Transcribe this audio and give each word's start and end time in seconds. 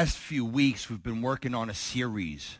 past 0.00 0.16
few 0.16 0.46
weeks, 0.46 0.88
we've 0.88 1.02
been 1.02 1.20
working 1.20 1.54
on 1.54 1.68
a 1.68 1.74
series 1.74 2.56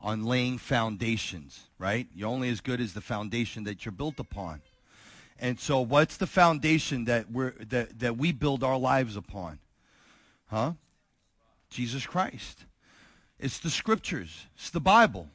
on 0.00 0.24
laying 0.24 0.56
foundations, 0.56 1.64
right? 1.78 2.06
You're 2.14 2.30
only 2.30 2.48
as 2.48 2.62
good 2.62 2.80
as 2.80 2.94
the 2.94 3.02
foundation 3.02 3.64
that 3.64 3.84
you're 3.84 3.92
built 3.92 4.18
upon. 4.18 4.62
And 5.38 5.60
so 5.60 5.82
what's 5.82 6.16
the 6.16 6.26
foundation 6.26 7.04
that 7.04 7.30
we're 7.30 7.52
that, 7.68 7.98
that 7.98 8.16
we 8.16 8.32
build 8.32 8.64
our 8.64 8.78
lives 8.78 9.16
upon? 9.16 9.58
Huh? 10.46 10.72
Jesus 11.68 12.06
Christ. 12.06 12.64
It's 13.38 13.58
the 13.58 13.68
scriptures. 13.68 14.46
It's 14.54 14.70
the 14.70 14.80
Bible. 14.80 15.28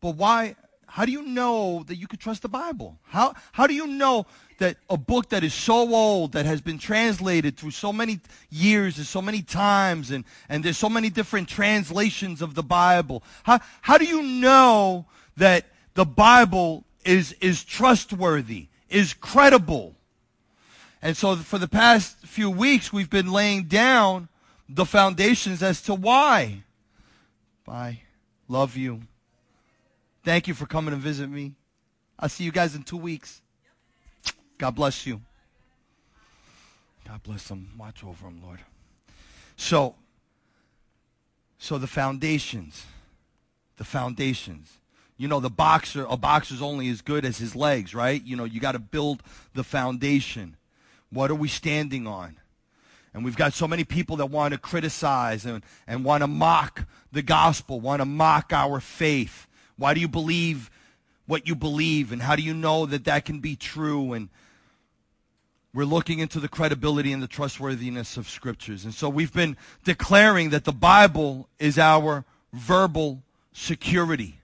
But 0.00 0.14
why 0.14 0.54
how 0.88 1.04
do 1.04 1.12
you 1.12 1.22
know 1.22 1.84
that 1.86 1.96
you 1.96 2.06
could 2.06 2.20
trust 2.20 2.42
the 2.42 2.48
Bible? 2.48 2.98
How 3.04 3.34
how 3.52 3.66
do 3.66 3.74
you 3.74 3.86
know 3.86 4.26
that 4.58 4.76
a 4.90 4.96
book 4.96 5.28
that 5.30 5.44
is 5.44 5.54
so 5.54 5.94
old, 5.94 6.32
that 6.32 6.46
has 6.46 6.60
been 6.60 6.78
translated 6.78 7.56
through 7.56 7.70
so 7.70 7.92
many 7.92 8.20
years 8.50 8.98
and 8.98 9.06
so 9.06 9.22
many 9.22 9.40
times, 9.40 10.10
and, 10.10 10.24
and 10.48 10.64
there's 10.64 10.78
so 10.78 10.88
many 10.88 11.10
different 11.10 11.48
translations 11.48 12.42
of 12.42 12.54
the 12.54 12.62
Bible. 12.62 13.22
How, 13.44 13.60
how 13.82 13.98
do 13.98 14.04
you 14.04 14.22
know 14.22 15.06
that 15.36 15.66
the 15.94 16.04
Bible 16.04 16.84
is, 17.04 17.34
is 17.40 17.64
trustworthy, 17.64 18.68
is 18.88 19.14
credible? 19.14 19.94
And 21.00 21.16
so 21.16 21.36
for 21.36 21.58
the 21.58 21.68
past 21.68 22.18
few 22.26 22.50
weeks, 22.50 22.92
we've 22.92 23.10
been 23.10 23.30
laying 23.30 23.64
down 23.64 24.28
the 24.68 24.84
foundations 24.84 25.62
as 25.62 25.80
to 25.82 25.94
why. 25.94 26.64
Bye. 27.64 28.00
Love 28.48 28.76
you. 28.76 29.02
Thank 30.28 30.46
you 30.46 30.52
for 30.52 30.66
coming 30.66 30.92
to 30.92 31.00
visit 31.00 31.30
me. 31.30 31.54
I'll 32.18 32.28
see 32.28 32.44
you 32.44 32.52
guys 32.52 32.74
in 32.74 32.82
two 32.82 32.98
weeks. 32.98 33.40
God 34.58 34.72
bless 34.72 35.06
you. 35.06 35.22
God 37.06 37.22
bless 37.22 37.48
them. 37.48 37.70
Watch 37.78 38.04
over 38.04 38.26
them, 38.26 38.42
Lord. 38.44 38.60
So, 39.56 39.94
so 41.56 41.78
the 41.78 41.86
foundations, 41.86 42.84
the 43.78 43.84
foundations. 43.84 44.76
You 45.16 45.28
know, 45.28 45.40
the 45.40 45.48
boxer, 45.48 46.04
a 46.06 46.18
boxer's 46.18 46.60
only 46.60 46.90
as 46.90 47.00
good 47.00 47.24
as 47.24 47.38
his 47.38 47.56
legs, 47.56 47.94
right? 47.94 48.22
You 48.22 48.36
know, 48.36 48.44
you 48.44 48.60
got 48.60 48.72
to 48.72 48.78
build 48.78 49.22
the 49.54 49.64
foundation. 49.64 50.58
What 51.08 51.30
are 51.30 51.36
we 51.36 51.48
standing 51.48 52.06
on? 52.06 52.36
And 53.14 53.24
we've 53.24 53.34
got 53.34 53.54
so 53.54 53.66
many 53.66 53.84
people 53.84 54.16
that 54.16 54.26
want 54.26 54.52
to 54.52 54.58
criticize 54.58 55.46
and, 55.46 55.62
and 55.86 56.04
want 56.04 56.22
to 56.22 56.26
mock 56.26 56.86
the 57.10 57.22
gospel, 57.22 57.80
want 57.80 58.02
to 58.02 58.04
mock 58.04 58.52
our 58.52 58.78
faith. 58.78 59.47
Why 59.78 59.94
do 59.94 60.00
you 60.00 60.08
believe 60.08 60.70
what 61.26 61.48
you 61.48 61.54
believe? 61.54 62.12
And 62.12 62.20
how 62.20 62.36
do 62.36 62.42
you 62.42 62.52
know 62.52 62.84
that 62.84 63.04
that 63.04 63.24
can 63.24 63.40
be 63.40 63.56
true? 63.56 64.12
And 64.12 64.28
we're 65.72 65.84
looking 65.84 66.18
into 66.18 66.40
the 66.40 66.48
credibility 66.48 67.12
and 67.12 67.22
the 67.22 67.28
trustworthiness 67.28 68.16
of 68.16 68.28
scriptures. 68.28 68.84
And 68.84 68.92
so 68.92 69.08
we've 69.08 69.32
been 69.32 69.56
declaring 69.84 70.50
that 70.50 70.64
the 70.64 70.72
Bible 70.72 71.48
is 71.58 71.78
our 71.78 72.24
verbal 72.52 73.22
security. 73.52 74.40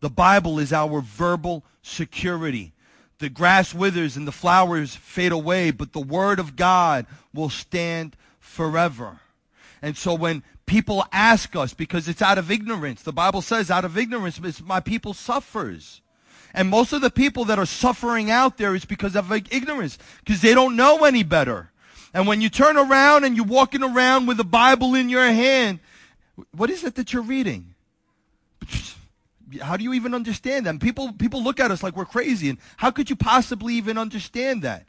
The 0.00 0.10
Bible 0.10 0.58
is 0.58 0.72
our 0.72 1.00
verbal 1.00 1.64
security. 1.80 2.72
The 3.18 3.30
grass 3.30 3.72
withers 3.72 4.16
and 4.16 4.26
the 4.26 4.32
flowers 4.32 4.96
fade 4.96 5.32
away, 5.32 5.70
but 5.70 5.92
the 5.92 6.00
word 6.00 6.38
of 6.38 6.56
God 6.56 7.06
will 7.32 7.48
stand 7.48 8.16
forever. 8.40 9.20
And 9.82 9.96
so 9.96 10.14
when 10.14 10.44
people 10.64 11.04
ask 11.12 11.56
us, 11.56 11.74
because 11.74 12.08
it's 12.08 12.22
out 12.22 12.38
of 12.38 12.50
ignorance, 12.50 13.02
the 13.02 13.12
Bible 13.12 13.42
says 13.42 13.70
out 13.70 13.84
of 13.84 13.98
ignorance, 13.98 14.40
my 14.62 14.80
people 14.80 15.12
suffers. 15.12 16.00
And 16.54 16.68
most 16.68 16.92
of 16.92 17.00
the 17.00 17.10
people 17.10 17.44
that 17.46 17.58
are 17.58 17.66
suffering 17.66 18.30
out 18.30 18.58
there 18.58 18.74
is 18.74 18.84
because 18.84 19.16
of 19.16 19.32
ignorance, 19.32 19.98
because 20.24 20.40
they 20.40 20.54
don't 20.54 20.76
know 20.76 21.04
any 21.04 21.24
better. 21.24 21.70
And 22.14 22.26
when 22.26 22.40
you 22.40 22.48
turn 22.48 22.76
around 22.76 23.24
and 23.24 23.36
you're 23.36 23.44
walking 23.44 23.82
around 23.82 24.26
with 24.26 24.38
a 24.38 24.44
Bible 24.44 24.94
in 24.94 25.08
your 25.08 25.24
hand, 25.24 25.80
what 26.54 26.70
is 26.70 26.84
it 26.84 26.94
that 26.94 27.12
you're 27.12 27.22
reading? 27.22 27.74
How 29.60 29.76
do 29.76 29.84
you 29.84 29.94
even 29.94 30.14
understand 30.14 30.66
that? 30.66 30.78
people, 30.80 31.12
people 31.12 31.42
look 31.42 31.58
at 31.58 31.70
us 31.70 31.82
like 31.82 31.96
we're 31.96 32.04
crazy. 32.04 32.48
And 32.48 32.58
how 32.76 32.90
could 32.90 33.10
you 33.10 33.16
possibly 33.16 33.74
even 33.74 33.98
understand 33.98 34.62
that? 34.62 34.86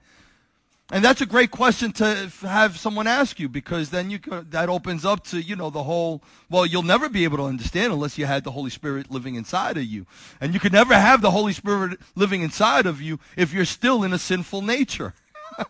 And 0.92 1.04
that's 1.04 1.22
a 1.22 1.26
great 1.26 1.50
question 1.50 1.92
to 1.94 2.30
have 2.42 2.78
someone 2.78 3.08
ask 3.08 3.40
you 3.40 3.48
because 3.48 3.90
then 3.90 4.10
you 4.10 4.20
can, 4.20 4.46
that 4.50 4.68
opens 4.70 5.06
up 5.06 5.24
to, 5.28 5.42
you 5.42 5.56
know, 5.56 5.70
the 5.70 5.84
whole, 5.84 6.22
well, 6.50 6.66
you'll 6.66 6.84
never 6.84 7.08
be 7.08 7.24
able 7.24 7.38
to 7.38 7.46
understand 7.46 7.94
unless 7.94 8.18
you 8.18 8.26
had 8.26 8.44
the 8.44 8.52
Holy 8.52 8.70
Spirit 8.70 9.10
living 9.10 9.36
inside 9.36 9.78
of 9.78 9.86
you. 9.86 10.06
And 10.42 10.54
you 10.54 10.60
can 10.60 10.74
never 10.74 10.94
have 10.94 11.22
the 11.22 11.32
Holy 11.32 11.54
Spirit 11.54 12.00
living 12.16 12.42
inside 12.42 12.86
of 12.86 13.02
you 13.02 13.20
if 13.38 13.54
you're 13.54 13.66
still 13.66 14.04
in 14.04 14.12
a 14.12 14.20
sinful 14.20 14.62
nature. 14.62 15.14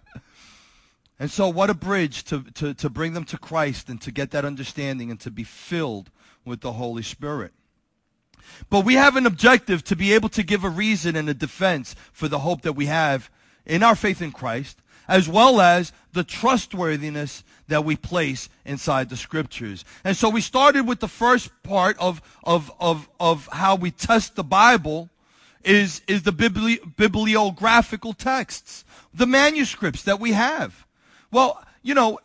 and 1.19 1.29
so 1.29 1.47
what 1.47 1.69
a 1.69 1.75
bridge 1.75 2.23
to, 2.25 2.43
to, 2.55 2.73
to 2.73 2.89
bring 2.89 3.13
them 3.13 3.25
to 3.25 3.37
Christ 3.37 3.89
and 3.89 4.01
to 4.01 4.11
get 4.11 4.31
that 4.31 4.45
understanding 4.45 5.11
and 5.11 5.19
to 5.19 5.29
be 5.29 5.43
filled 5.43 6.09
with 6.43 6.61
the 6.61 6.73
Holy 6.73 7.03
Spirit. 7.03 7.53
But 8.69 8.83
we 8.83 8.95
have 8.95 9.15
an 9.15 9.27
objective 9.27 9.83
to 9.85 9.95
be 9.95 10.11
able 10.13 10.29
to 10.29 10.43
give 10.43 10.63
a 10.63 10.69
reason 10.69 11.15
and 11.15 11.29
a 11.29 11.33
defense 11.35 11.95
for 12.11 12.27
the 12.27 12.39
hope 12.39 12.63
that 12.63 12.73
we 12.73 12.87
have 12.87 13.29
in 13.65 13.83
our 13.83 13.95
faith 13.95 14.21
in 14.21 14.31
Christ 14.31 14.79
as 15.07 15.27
well 15.27 15.61
as 15.61 15.91
the 16.13 16.23
trustworthiness 16.23 17.43
that 17.67 17.85
we 17.85 17.95
place 17.95 18.49
inside 18.65 19.09
the 19.09 19.17
scriptures. 19.17 19.83
And 20.03 20.15
so 20.15 20.29
we 20.29 20.41
started 20.41 20.87
with 20.87 20.99
the 20.99 21.07
first 21.07 21.51
part 21.63 21.97
of, 21.99 22.21
of, 22.43 22.71
of, 22.79 23.09
of 23.19 23.47
how 23.51 23.75
we 23.75 23.91
test 23.91 24.35
the 24.35 24.43
Bible 24.43 25.09
is, 25.63 26.01
is 26.07 26.23
the 26.23 26.33
bibli- 26.33 26.79
bibliographical 26.97 28.13
texts, 28.13 28.83
the 29.13 29.25
manuscripts 29.25 30.03
that 30.03 30.19
we 30.19 30.33
have. 30.33 30.85
Well, 31.31 31.63
you 31.81 31.93
know, 31.93 32.19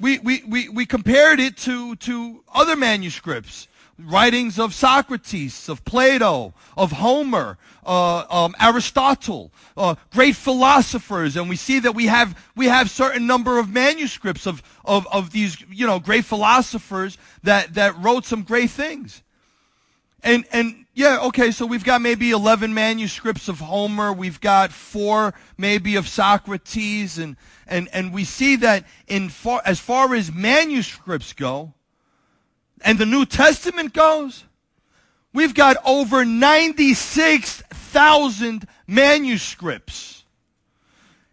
we, 0.00 0.18
we, 0.18 0.42
we, 0.46 0.68
we 0.68 0.84
compared 0.84 1.40
it 1.40 1.56
to, 1.58 1.96
to 1.96 2.42
other 2.52 2.76
manuscripts 2.76 3.68
writings 3.98 4.58
of 4.58 4.74
Socrates, 4.74 5.68
of 5.68 5.84
Plato, 5.84 6.54
of 6.76 6.92
Homer, 6.92 7.58
uh, 7.84 8.24
um, 8.28 8.54
Aristotle, 8.60 9.52
uh, 9.76 9.94
great 10.12 10.36
philosophers, 10.36 11.36
and 11.36 11.48
we 11.48 11.56
see 11.56 11.78
that 11.78 11.94
we 11.94 12.06
have 12.06 12.38
we 12.54 12.66
have 12.66 12.90
certain 12.90 13.26
number 13.26 13.58
of 13.58 13.70
manuscripts 13.70 14.46
of, 14.46 14.62
of, 14.84 15.06
of 15.12 15.30
these 15.30 15.64
you 15.70 15.86
know 15.86 15.98
great 15.98 16.24
philosophers 16.24 17.16
that, 17.42 17.74
that 17.74 17.96
wrote 17.98 18.24
some 18.24 18.42
great 18.42 18.70
things. 18.70 19.22
And 20.22 20.44
and 20.52 20.86
yeah, 20.94 21.20
okay, 21.24 21.50
so 21.50 21.66
we've 21.66 21.84
got 21.84 22.02
maybe 22.02 22.30
eleven 22.32 22.74
manuscripts 22.74 23.48
of 23.48 23.60
Homer, 23.60 24.12
we've 24.12 24.40
got 24.40 24.72
four 24.72 25.34
maybe 25.56 25.96
of 25.96 26.08
Socrates, 26.08 27.18
and 27.18 27.36
and 27.66 27.88
and 27.92 28.12
we 28.12 28.24
see 28.24 28.56
that 28.56 28.84
in 29.06 29.28
far 29.28 29.62
as 29.64 29.78
far 29.78 30.14
as 30.14 30.32
manuscripts 30.32 31.32
go, 31.32 31.74
and 32.82 32.98
the 32.98 33.06
New 33.06 33.24
Testament 33.26 33.92
goes, 33.92 34.44
we've 35.32 35.54
got 35.54 35.76
over 35.84 36.24
96,000 36.24 38.66
manuscripts. 38.86 40.24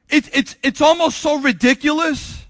It, 0.09 0.35
it's, 0.35 0.55
it's 0.63 0.81
almost 0.81 1.19
so 1.19 1.39
ridiculous 1.39 2.45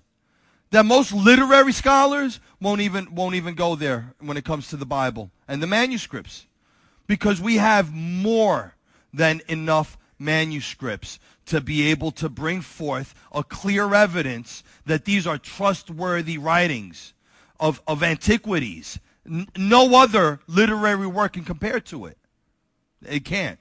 that 0.71 0.85
most 0.85 1.13
literary 1.13 1.71
scholars 1.71 2.39
won't 2.59 2.81
even, 2.81 3.13
won't 3.13 3.35
even 3.35 3.53
go 3.55 3.75
there 3.75 4.13
when 4.19 4.37
it 4.37 4.45
comes 4.45 4.67
to 4.69 4.77
the 4.77 4.85
Bible 4.85 5.31
and 5.47 5.61
the 5.61 5.67
manuscripts. 5.67 6.47
Because 7.05 7.41
we 7.41 7.57
have 7.57 7.93
more 7.93 8.75
than 9.13 9.41
enough 9.47 9.97
manuscripts 10.17 11.19
to 11.45 11.61
be 11.61 11.87
able 11.87 12.11
to 12.11 12.29
bring 12.29 12.61
forth 12.61 13.13
a 13.31 13.43
clear 13.43 13.93
evidence 13.93 14.63
that 14.85 15.05
these 15.05 15.27
are 15.27 15.37
trustworthy 15.37 16.37
writings 16.37 17.13
of, 17.59 17.81
of 17.87 18.03
antiquities. 18.03 18.99
N- 19.25 19.47
no 19.57 19.95
other 19.95 20.39
literary 20.47 21.07
work 21.07 21.33
can 21.33 21.43
compare 21.43 21.79
to 21.79 22.05
it. 22.05 22.17
It 23.07 23.25
can't. 23.25 23.59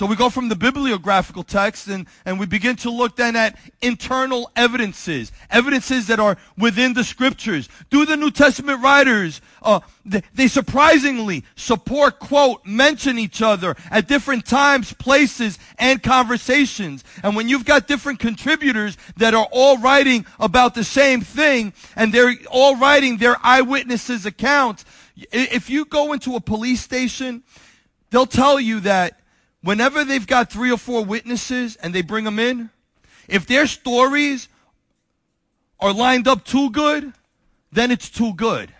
So 0.00 0.06
we 0.06 0.16
go 0.16 0.30
from 0.30 0.48
the 0.48 0.56
bibliographical 0.56 1.42
text 1.42 1.86
and, 1.86 2.06
and 2.24 2.40
we 2.40 2.46
begin 2.46 2.74
to 2.76 2.90
look 2.90 3.16
then 3.16 3.36
at 3.36 3.58
internal 3.82 4.50
evidences, 4.56 5.30
evidences 5.50 6.06
that 6.06 6.18
are 6.18 6.38
within 6.56 6.94
the 6.94 7.04
scriptures. 7.04 7.68
Do 7.90 8.06
the 8.06 8.16
New 8.16 8.30
Testament 8.30 8.82
writers, 8.82 9.42
uh, 9.60 9.80
they, 10.06 10.22
they 10.32 10.48
surprisingly 10.48 11.44
support, 11.54 12.18
quote, 12.18 12.64
mention 12.64 13.18
each 13.18 13.42
other 13.42 13.76
at 13.90 14.08
different 14.08 14.46
times, 14.46 14.94
places, 14.94 15.58
and 15.78 16.02
conversations. 16.02 17.04
And 17.22 17.36
when 17.36 17.50
you've 17.50 17.66
got 17.66 17.86
different 17.86 18.20
contributors 18.20 18.96
that 19.18 19.34
are 19.34 19.48
all 19.52 19.76
writing 19.76 20.24
about 20.38 20.74
the 20.74 20.82
same 20.82 21.20
thing 21.20 21.74
and 21.94 22.10
they're 22.10 22.36
all 22.50 22.74
writing 22.76 23.18
their 23.18 23.36
eyewitnesses 23.42 24.24
accounts, 24.24 24.86
if 25.30 25.68
you 25.68 25.84
go 25.84 26.14
into 26.14 26.36
a 26.36 26.40
police 26.40 26.80
station, 26.80 27.42
they'll 28.08 28.24
tell 28.24 28.58
you 28.58 28.80
that 28.80 29.19
whenever 29.62 30.04
they've 30.04 30.26
got 30.26 30.50
three 30.50 30.70
or 30.70 30.78
four 30.78 31.04
witnesses 31.04 31.76
and 31.76 31.94
they 31.94 32.02
bring 32.02 32.24
them 32.24 32.38
in, 32.38 32.70
if 33.28 33.46
their 33.46 33.66
stories 33.66 34.48
are 35.78 35.92
lined 35.92 36.28
up 36.28 36.44
too 36.44 36.70
good, 36.70 37.12
then 37.72 37.90
it's 37.90 38.10
too 38.10 38.34
good. 38.34 38.72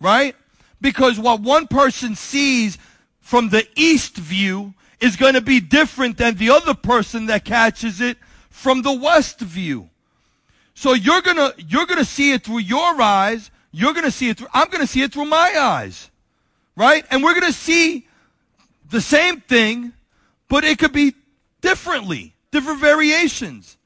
Right? 0.00 0.36
Because 0.80 1.18
what 1.18 1.40
one 1.40 1.66
person 1.66 2.14
sees 2.14 2.78
from 3.20 3.48
the 3.48 3.66
east 3.74 4.16
view 4.16 4.74
is 5.00 5.16
going 5.16 5.34
to 5.34 5.40
be 5.40 5.60
different 5.60 6.16
than 6.16 6.36
the 6.36 6.50
other 6.50 6.74
person 6.74 7.26
that 7.26 7.44
catches 7.44 8.00
it 8.00 8.18
from 8.50 8.82
the 8.82 8.92
west 8.92 9.40
view. 9.40 9.90
So 10.74 10.92
you're 10.92 11.22
gonna, 11.22 11.52
you're 11.56 11.86
gonna 11.86 12.04
see 12.04 12.32
it 12.32 12.44
through 12.44 12.58
your 12.58 13.00
eyes. 13.00 13.50
You're 13.72 13.94
gonna 13.94 14.10
see 14.10 14.28
it 14.28 14.38
through, 14.38 14.48
I'm 14.52 14.68
gonna 14.68 14.86
see 14.86 15.02
it 15.02 15.12
through 15.12 15.24
my 15.24 15.54
eyes. 15.58 16.10
Right? 16.76 17.04
And 17.10 17.22
we're 17.22 17.34
gonna 17.34 17.52
see 17.52 18.05
the 18.90 19.00
same 19.00 19.40
thing, 19.40 19.92
but 20.48 20.64
it 20.64 20.78
could 20.78 20.92
be 20.92 21.14
differently, 21.60 22.34
different 22.50 22.80
variations. 22.80 23.76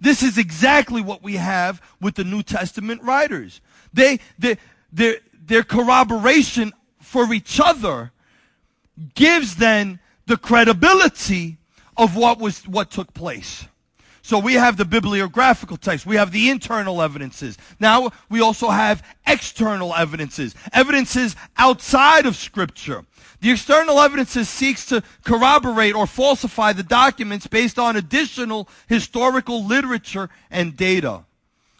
This 0.00 0.22
is 0.22 0.38
exactly 0.38 1.02
what 1.02 1.22
we 1.22 1.34
have 1.34 1.82
with 2.00 2.14
the 2.14 2.24
New 2.24 2.42
Testament 2.42 3.02
writers. 3.02 3.60
They, 3.92 4.20
they, 4.38 4.58
their, 4.92 5.16
their 5.32 5.62
corroboration 5.62 6.72
for 7.00 7.32
each 7.32 7.60
other 7.60 8.12
gives 9.14 9.56
then 9.56 9.98
the 10.26 10.36
credibility 10.36 11.58
of 11.96 12.16
what 12.16 12.38
was, 12.38 12.66
what 12.68 12.90
took 12.90 13.12
place. 13.14 13.66
So 14.22 14.38
we 14.38 14.54
have 14.54 14.76
the 14.76 14.84
bibliographical 14.84 15.78
text. 15.78 16.04
We 16.04 16.16
have 16.16 16.32
the 16.32 16.50
internal 16.50 17.00
evidences. 17.00 17.56
Now 17.80 18.10
we 18.28 18.42
also 18.42 18.68
have 18.68 19.02
external 19.26 19.94
evidences. 19.94 20.54
Evidences 20.74 21.34
outside 21.56 22.26
of 22.26 22.36
scripture. 22.36 23.06
The 23.40 23.52
external 23.52 24.00
evidences 24.00 24.48
seeks 24.48 24.84
to 24.86 25.02
corroborate 25.24 25.94
or 25.94 26.06
falsify 26.06 26.72
the 26.72 26.82
documents 26.82 27.46
based 27.46 27.78
on 27.78 27.96
additional 27.96 28.68
historical 28.88 29.64
literature 29.64 30.28
and 30.50 30.76
data. 30.76 31.24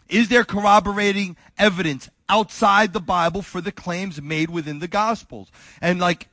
Is 0.07 0.29
there 0.29 0.45
corroborating 0.45 1.35
evidence 1.57 2.09
outside 2.29 2.93
the 2.93 3.01
Bible 3.01 3.41
for 3.41 3.59
the 3.59 3.71
claims 3.71 4.21
made 4.21 4.49
within 4.49 4.79
the 4.79 4.87
Gospels? 4.87 5.51
And 5.81 5.99
like 5.99 6.27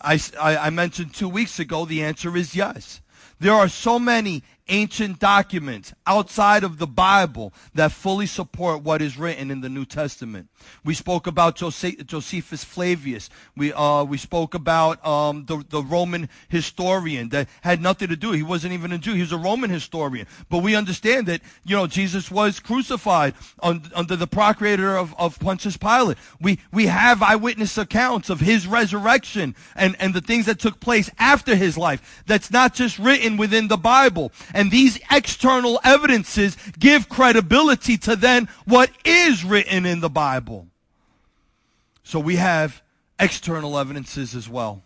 I, 0.00 0.18
I, 0.38 0.70
mentioned 0.70 1.14
two 1.14 1.28
weeks 1.28 1.58
ago, 1.58 1.84
the 1.84 2.02
answer 2.02 2.36
is 2.36 2.56
yes. 2.56 3.00
There 3.40 3.54
are 3.54 3.68
so 3.68 3.98
many 3.98 4.42
ancient 4.70 5.18
documents 5.18 5.92
outside 6.06 6.64
of 6.64 6.78
the 6.78 6.86
Bible 6.86 7.52
that 7.74 7.92
fully 7.92 8.26
support 8.26 8.82
what 8.82 9.02
is 9.02 9.18
written 9.18 9.50
in 9.50 9.60
the 9.60 9.68
New 9.68 9.84
Testament. 9.84 10.48
We 10.84 10.94
spoke 10.94 11.26
about 11.26 11.56
Josephus 11.56 12.64
Flavius. 12.64 13.28
We, 13.56 13.72
uh, 13.72 14.04
we 14.04 14.16
spoke 14.16 14.54
about 14.54 15.04
um, 15.04 15.44
the, 15.46 15.64
the 15.68 15.82
Roman 15.82 16.28
historian 16.48 17.30
that 17.30 17.48
had 17.62 17.82
nothing 17.82 18.08
to 18.08 18.16
do. 18.16 18.32
He 18.32 18.42
wasn't 18.42 18.72
even 18.72 18.92
a 18.92 18.98
Jew. 18.98 19.14
He 19.14 19.20
was 19.20 19.32
a 19.32 19.38
Roman 19.38 19.70
historian. 19.70 20.26
But 20.48 20.58
we 20.58 20.74
understand 20.74 21.26
that, 21.26 21.42
you 21.64 21.76
know, 21.76 21.86
Jesus 21.86 22.30
was 22.30 22.60
crucified 22.60 23.34
on, 23.60 23.90
under 23.94 24.16
the 24.16 24.26
procurator 24.26 24.96
of, 24.96 25.14
of 25.18 25.38
Pontius 25.40 25.76
Pilate. 25.76 26.18
We, 26.40 26.60
we 26.72 26.86
have 26.86 27.22
eyewitness 27.22 27.76
accounts 27.76 28.30
of 28.30 28.40
his 28.40 28.66
resurrection 28.66 29.54
and, 29.74 29.96
and 29.98 30.14
the 30.14 30.20
things 30.20 30.46
that 30.46 30.58
took 30.58 30.80
place 30.80 31.10
after 31.18 31.56
his 31.56 31.76
life. 31.76 32.22
That's 32.26 32.50
not 32.50 32.74
just 32.74 32.98
written 32.98 33.29
within 33.36 33.68
the 33.68 33.76
Bible. 33.76 34.32
And 34.54 34.70
these 34.70 34.98
external 35.10 35.80
evidences 35.84 36.56
give 36.78 37.08
credibility 37.08 37.96
to 37.98 38.16
then 38.16 38.48
what 38.64 38.90
is 39.04 39.44
written 39.44 39.86
in 39.86 40.00
the 40.00 40.10
Bible. 40.10 40.66
So 42.02 42.18
we 42.18 42.36
have 42.36 42.82
external 43.18 43.78
evidences 43.78 44.34
as 44.34 44.48
well. 44.48 44.82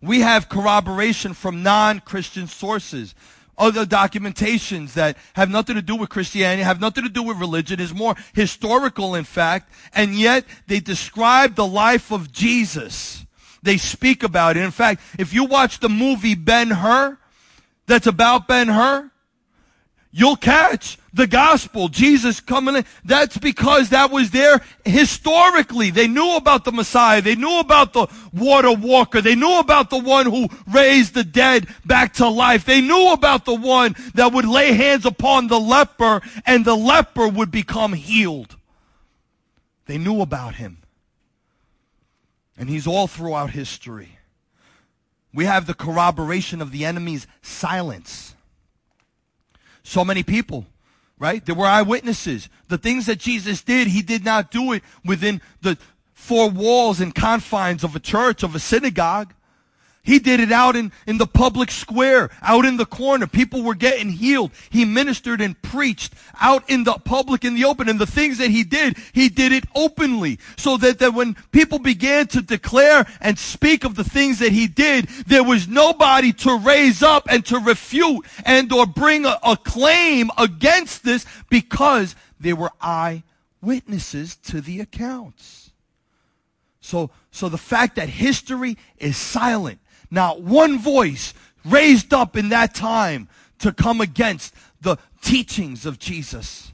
We 0.00 0.20
have 0.20 0.48
corroboration 0.48 1.34
from 1.34 1.62
non-Christian 1.62 2.46
sources 2.46 3.14
other 3.58 3.84
documentations 3.84 4.94
that 4.94 5.16
have 5.34 5.50
nothing 5.50 5.74
to 5.74 5.82
do 5.82 5.96
with 5.96 6.08
Christianity, 6.08 6.62
have 6.62 6.80
nothing 6.80 7.04
to 7.04 7.10
do 7.10 7.22
with 7.22 7.38
religion, 7.38 7.80
is 7.80 7.92
more 7.92 8.14
historical 8.32 9.14
in 9.14 9.24
fact, 9.24 9.72
and 9.92 10.14
yet 10.14 10.44
they 10.66 10.80
describe 10.80 11.56
the 11.56 11.66
life 11.66 12.12
of 12.12 12.32
Jesus. 12.32 13.26
They 13.62 13.76
speak 13.76 14.22
about 14.22 14.56
it. 14.56 14.62
In 14.62 14.70
fact, 14.70 15.02
if 15.18 15.34
you 15.34 15.44
watch 15.44 15.80
the 15.80 15.88
movie 15.88 16.36
Ben 16.36 16.70
Hur, 16.70 17.17
that's 17.88 18.06
about 18.06 18.46
Ben 18.46 18.68
Hur, 18.68 19.10
you'll 20.12 20.36
catch 20.36 20.98
the 21.12 21.26
gospel, 21.26 21.88
Jesus 21.88 22.38
coming 22.40 22.76
in. 22.76 22.84
That's 23.04 23.36
because 23.38 23.90
that 23.90 24.10
was 24.10 24.30
there 24.30 24.60
historically. 24.84 25.90
They 25.90 26.06
knew 26.06 26.36
about 26.36 26.64
the 26.64 26.72
Messiah. 26.72 27.20
They 27.20 27.34
knew 27.34 27.58
about 27.58 27.92
the 27.92 28.06
water 28.32 28.72
walker. 28.72 29.20
They 29.20 29.34
knew 29.34 29.58
about 29.58 29.90
the 29.90 29.98
one 29.98 30.26
who 30.26 30.48
raised 30.72 31.14
the 31.14 31.24
dead 31.24 31.66
back 31.84 32.14
to 32.14 32.28
life. 32.28 32.64
They 32.64 32.80
knew 32.80 33.12
about 33.12 33.44
the 33.44 33.54
one 33.54 33.96
that 34.14 34.32
would 34.32 34.46
lay 34.46 34.74
hands 34.74 35.06
upon 35.06 35.48
the 35.48 35.58
leper 35.58 36.20
and 36.46 36.64
the 36.64 36.76
leper 36.76 37.26
would 37.26 37.50
become 37.50 37.94
healed. 37.94 38.56
They 39.86 39.98
knew 39.98 40.20
about 40.20 40.56
him. 40.56 40.82
And 42.56 42.68
he's 42.68 42.86
all 42.86 43.06
throughout 43.06 43.50
history. 43.50 44.17
We 45.32 45.44
have 45.44 45.66
the 45.66 45.74
corroboration 45.74 46.62
of 46.62 46.72
the 46.72 46.84
enemy's 46.84 47.26
silence. 47.42 48.34
So 49.82 50.04
many 50.04 50.22
people, 50.22 50.66
right? 51.18 51.44
There 51.44 51.54
were 51.54 51.66
eyewitnesses. 51.66 52.48
The 52.68 52.78
things 52.78 53.06
that 53.06 53.18
Jesus 53.18 53.62
did, 53.62 53.88
he 53.88 54.02
did 54.02 54.24
not 54.24 54.50
do 54.50 54.72
it 54.72 54.82
within 55.04 55.40
the 55.60 55.78
four 56.12 56.50
walls 56.50 57.00
and 57.00 57.14
confines 57.14 57.84
of 57.84 57.94
a 57.94 58.00
church, 58.00 58.42
of 58.42 58.54
a 58.54 58.58
synagogue. 58.58 59.32
He 60.08 60.18
did 60.18 60.40
it 60.40 60.50
out 60.50 60.74
in, 60.74 60.90
in 61.06 61.18
the 61.18 61.26
public 61.26 61.70
square, 61.70 62.30
out 62.40 62.64
in 62.64 62.78
the 62.78 62.86
corner. 62.86 63.26
People 63.26 63.62
were 63.62 63.74
getting 63.74 64.08
healed. 64.08 64.52
He 64.70 64.86
ministered 64.86 65.42
and 65.42 65.60
preached 65.60 66.14
out 66.40 66.64
in 66.70 66.84
the 66.84 66.94
public, 66.94 67.44
in 67.44 67.54
the 67.54 67.66
open. 67.66 67.90
And 67.90 67.98
the 67.98 68.06
things 68.06 68.38
that 68.38 68.48
he 68.48 68.64
did, 68.64 68.96
he 69.12 69.28
did 69.28 69.52
it 69.52 69.64
openly. 69.74 70.38
So 70.56 70.78
that, 70.78 70.98
that 71.00 71.12
when 71.12 71.36
people 71.52 71.78
began 71.78 72.26
to 72.28 72.40
declare 72.40 73.06
and 73.20 73.38
speak 73.38 73.84
of 73.84 73.96
the 73.96 74.02
things 74.02 74.38
that 74.38 74.50
he 74.50 74.66
did, 74.66 75.08
there 75.26 75.44
was 75.44 75.68
nobody 75.68 76.32
to 76.32 76.56
raise 76.56 77.02
up 77.02 77.26
and 77.28 77.44
to 77.44 77.58
refute 77.58 78.24
and 78.46 78.72
or 78.72 78.86
bring 78.86 79.26
a, 79.26 79.36
a 79.44 79.58
claim 79.58 80.30
against 80.38 81.04
this 81.04 81.26
because 81.50 82.16
they 82.40 82.54
were 82.54 82.72
eyewitnesses 82.80 84.36
to 84.36 84.62
the 84.62 84.80
accounts. 84.80 85.70
So, 86.80 87.10
so 87.30 87.50
the 87.50 87.58
fact 87.58 87.96
that 87.96 88.08
history 88.08 88.78
is 88.96 89.18
silent 89.18 89.80
not 90.10 90.40
one 90.40 90.78
voice 90.78 91.34
raised 91.64 92.14
up 92.14 92.36
in 92.36 92.48
that 92.50 92.74
time 92.74 93.28
to 93.58 93.72
come 93.72 94.00
against 94.00 94.54
the 94.80 94.96
teachings 95.20 95.84
of 95.84 95.98
Jesus. 95.98 96.72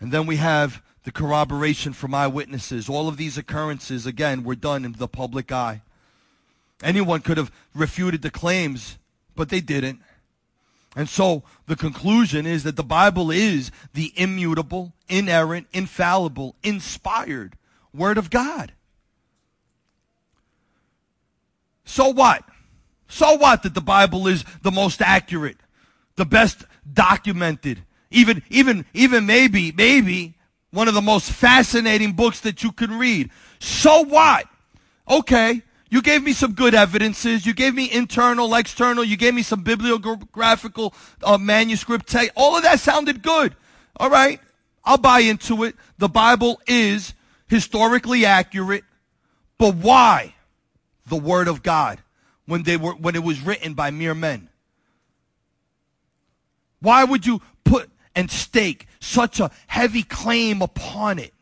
And 0.00 0.12
then 0.12 0.26
we 0.26 0.36
have 0.36 0.82
the 1.04 1.12
corroboration 1.12 1.92
from 1.92 2.14
eyewitnesses. 2.14 2.88
All 2.88 3.08
of 3.08 3.16
these 3.16 3.38
occurrences, 3.38 4.06
again, 4.06 4.44
were 4.44 4.54
done 4.54 4.84
in 4.84 4.92
the 4.92 5.08
public 5.08 5.50
eye. 5.50 5.82
Anyone 6.82 7.20
could 7.20 7.38
have 7.38 7.50
refuted 7.74 8.22
the 8.22 8.30
claims, 8.30 8.98
but 9.34 9.48
they 9.48 9.60
didn't. 9.60 10.00
And 10.94 11.08
so 11.08 11.42
the 11.66 11.76
conclusion 11.76 12.46
is 12.46 12.62
that 12.64 12.76
the 12.76 12.84
Bible 12.84 13.30
is 13.30 13.70
the 13.94 14.12
immutable, 14.16 14.92
inerrant, 15.08 15.66
infallible, 15.72 16.56
inspired 16.62 17.56
Word 17.92 18.18
of 18.18 18.30
God. 18.30 18.72
So 21.88 22.08
what? 22.08 22.44
So 23.08 23.34
what 23.34 23.62
that 23.62 23.74
the 23.74 23.80
Bible 23.80 24.28
is 24.28 24.44
the 24.62 24.70
most 24.70 25.00
accurate, 25.00 25.56
the 26.16 26.26
best 26.26 26.64
documented, 26.92 27.82
even, 28.10 28.42
even, 28.50 28.84
even 28.92 29.24
maybe, 29.24 29.72
maybe 29.72 30.34
one 30.70 30.86
of 30.86 30.94
the 30.94 31.02
most 31.02 31.30
fascinating 31.30 32.12
books 32.12 32.40
that 32.40 32.62
you 32.62 32.72
can 32.72 32.98
read. 32.98 33.30
So 33.58 34.04
what? 34.04 34.46
Okay. 35.08 35.62
You 35.90 36.02
gave 36.02 36.22
me 36.22 36.34
some 36.34 36.52
good 36.52 36.74
evidences. 36.74 37.46
You 37.46 37.54
gave 37.54 37.74
me 37.74 37.90
internal, 37.90 38.54
external. 38.54 39.02
You 39.02 39.16
gave 39.16 39.32
me 39.32 39.42
some 39.42 39.62
bibliographical 39.62 40.92
uh, 41.22 41.38
manuscript 41.38 42.06
text. 42.06 42.32
All 42.36 42.54
of 42.54 42.62
that 42.64 42.80
sounded 42.80 43.22
good. 43.22 43.56
All 43.96 44.10
right. 44.10 44.38
I'll 44.84 44.98
buy 44.98 45.20
into 45.20 45.64
it. 45.64 45.74
The 45.96 46.10
Bible 46.10 46.60
is 46.66 47.14
historically 47.48 48.26
accurate. 48.26 48.84
But 49.56 49.76
why? 49.76 50.34
The 51.08 51.16
word 51.16 51.48
of 51.48 51.62
God 51.62 52.00
when 52.46 52.62
they 52.62 52.76
were 52.76 52.92
when 52.92 53.14
it 53.14 53.22
was 53.22 53.40
written 53.40 53.74
by 53.74 53.90
mere 53.90 54.14
men? 54.14 54.48
Why 56.80 57.04
would 57.04 57.26
you 57.26 57.42
put 57.64 57.90
and 58.14 58.30
stake 58.30 58.86
such 59.00 59.40
a 59.40 59.50
heavy 59.66 60.02
claim 60.02 60.62
upon 60.62 61.18
it? 61.18 61.34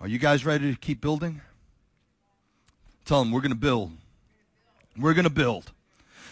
Are 0.00 0.08
you 0.08 0.18
guys 0.18 0.44
ready 0.44 0.72
to 0.72 0.78
keep 0.78 1.00
building? 1.00 1.40
Tell 3.04 3.22
them 3.22 3.32
we're 3.32 3.40
going 3.40 3.50
to 3.50 3.56
build. 3.56 3.92
We're 4.98 5.14
going 5.14 5.24
to 5.24 5.30
build. 5.30 5.72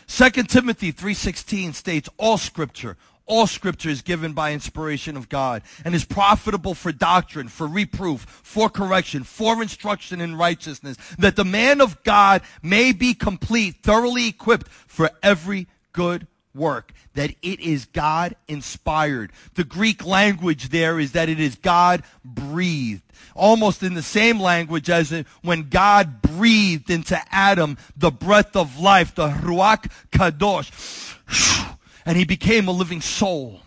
2 0.09 0.31
Timothy 0.45 0.93
3:16 0.93 1.75
states 1.75 2.09
all 2.17 2.37
scripture 2.37 2.97
all 3.31 3.47
scripture 3.47 3.89
is 3.89 4.03
given 4.03 4.33
by 4.33 4.53
inspiration 4.53 5.17
of 5.17 5.29
God 5.29 5.63
and 5.85 5.95
is 5.95 6.05
profitable 6.05 6.75
for 6.75 6.91
doctrine, 6.91 7.47
for 7.47 7.67
reproof, 7.67 8.23
for 8.43 8.69
correction, 8.69 9.23
for 9.23 9.63
instruction 9.63 10.21
in 10.21 10.35
righteousness, 10.35 10.97
that 11.17 11.37
the 11.37 11.45
man 11.45 11.81
of 11.81 12.03
God 12.03 12.43
may 12.61 12.91
be 12.93 13.15
complete, 13.15 13.77
thoroughly 13.83 14.27
equipped 14.27 14.69
for 14.69 15.11
every 15.23 15.69
good 15.93 16.27
work, 16.53 16.93
that 17.15 17.31
it 17.41 17.61
is 17.61 17.85
God 17.85 18.35
inspired. 18.49 19.31
The 19.55 19.63
Greek 19.63 20.05
language 20.05 20.71
there 20.71 20.99
is 20.99 21.13
that 21.13 21.29
it 21.29 21.39
is 21.39 21.55
God 21.55 22.03
breathed. 22.25 23.03
Almost 23.37 23.85
in 23.85 23.95
the 23.95 24.03
same 24.03 24.41
language 24.41 24.91
as 24.91 25.13
when 25.43 25.69
God 25.69 26.21
breathed 26.21 26.91
into 26.91 27.21
Adam 27.31 27.79
the 27.97 28.11
breath 28.11 28.57
of 28.57 28.81
life, 28.81 29.15
the 29.15 29.29
Ruach 29.29 29.89
Kadosh 30.11 31.77
and 32.05 32.17
he 32.17 32.25
became 32.25 32.69
a 32.69 32.73
living 32.73 33.01
soul. 33.01 33.61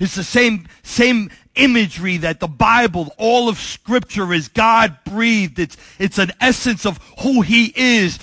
It's 0.00 0.14
the 0.14 0.24
same, 0.24 0.68
same 0.82 1.30
imagery 1.54 2.16
that 2.18 2.40
the 2.40 2.48
Bible, 2.48 3.14
all 3.16 3.48
of 3.48 3.58
scripture 3.58 4.32
is 4.32 4.48
God 4.48 4.98
breathed. 5.04 5.58
It's, 5.58 5.76
it's 5.98 6.18
an 6.18 6.32
essence 6.40 6.84
of 6.84 6.98
who 7.20 7.42
he 7.42 7.72
is 7.76 8.18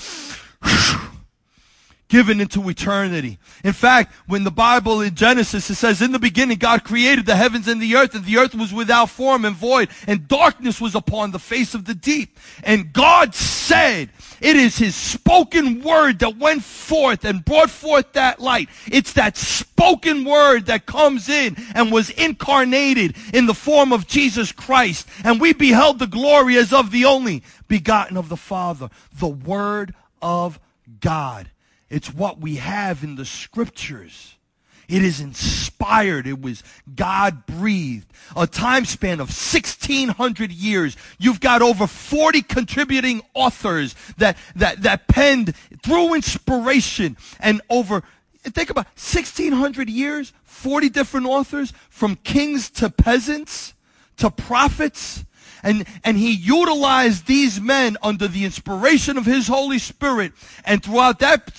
given 2.12 2.42
into 2.42 2.70
eternity. 2.70 3.40
In 3.64 3.72
fact, 3.72 4.14
when 4.28 4.44
the 4.44 4.52
Bible 4.52 5.00
in 5.00 5.16
Genesis, 5.16 5.70
it 5.70 5.76
says, 5.76 6.02
in 6.02 6.12
the 6.12 6.20
beginning 6.20 6.58
God 6.58 6.84
created 6.84 7.26
the 7.26 7.38
heavens 7.38 7.70
and 7.70 7.82
the 7.82 7.96
earth, 7.96 8.14
and 8.14 8.26
the 8.26 8.38
earth 8.38 8.54
was 8.54 8.74
without 8.74 9.10
form 9.10 9.46
and 9.46 9.56
void, 9.56 9.88
and 10.08 10.28
darkness 10.28 10.82
was 10.82 10.94
upon 10.94 11.32
the 11.32 11.40
face 11.40 11.74
of 11.74 11.86
the 11.86 11.96
deep. 11.96 12.38
And 12.64 12.92
God 12.92 13.34
said, 13.34 14.10
it 14.42 14.58
is 14.58 14.78
his 14.78 14.94
spoken 14.94 15.82
word 15.82 16.20
that 16.20 16.36
went 16.36 16.64
forth 16.64 17.24
and 17.24 17.46
brought 17.46 17.70
forth 17.70 18.12
that 18.12 18.42
light. 18.42 18.68
It's 18.88 19.14
that 19.14 19.38
spoken 19.38 20.26
word 20.26 20.66
that 20.66 20.86
comes 20.86 21.30
in 21.30 21.56
and 21.74 21.94
was 21.94 22.10
incarnated 22.10 23.16
in 23.34 23.46
the 23.46 23.54
form 23.54 23.94
of 23.94 24.06
Jesus 24.06 24.52
Christ. 24.52 25.08
And 25.24 25.40
we 25.40 25.54
beheld 25.54 26.00
the 26.00 26.08
glory 26.08 26.58
as 26.58 26.74
of 26.74 26.92
the 26.92 27.06
only 27.06 27.42
begotten 27.70 28.18
of 28.18 28.28
the 28.28 28.36
Father, 28.36 28.90
the 29.18 29.30
word 29.30 29.94
of 30.22 30.60
God. 31.00 31.50
It's 31.92 32.14
what 32.14 32.40
we 32.40 32.56
have 32.56 33.04
in 33.04 33.16
the 33.16 33.26
scriptures. 33.26 34.36
It 34.88 35.04
is 35.04 35.20
inspired. 35.20 36.26
It 36.26 36.42
was 36.42 36.64
God 36.96 37.46
breathed. 37.46 38.12
A 38.36 38.48
time 38.48 38.86
span 38.86 39.20
of 39.20 39.28
1600 39.28 40.52
years. 40.52 40.96
You've 41.20 41.42
got 41.42 41.62
over 41.62 41.88
40 41.88 42.42
contributing 42.44 43.22
authors 43.34 43.94
that, 44.18 44.38
that, 44.56 44.84
that 44.84 45.08
penned 45.08 45.54
through 45.84 46.14
inspiration 46.16 47.18
and 47.40 47.62
over, 47.70 48.04
think 48.44 48.70
about 48.70 48.86
1600 48.86 49.90
years, 49.90 50.32
40 50.44 50.90
different 50.90 51.26
authors 51.26 51.74
from 51.90 52.16
kings 52.16 52.70
to 52.72 52.90
peasants 52.90 53.74
to 54.18 54.32
prophets 54.32 55.26
and, 55.64 55.86
and 56.04 56.18
he 56.18 56.32
utilized 56.32 57.28
these 57.28 57.60
men 57.60 57.98
under 58.02 58.28
the 58.28 58.46
inspiration 58.46 59.18
of 59.18 59.26
his 59.26 59.48
Holy 59.48 59.80
Spirit. 59.80 60.34
And 60.66 60.84
throughout 60.84 61.20
that 61.20 61.52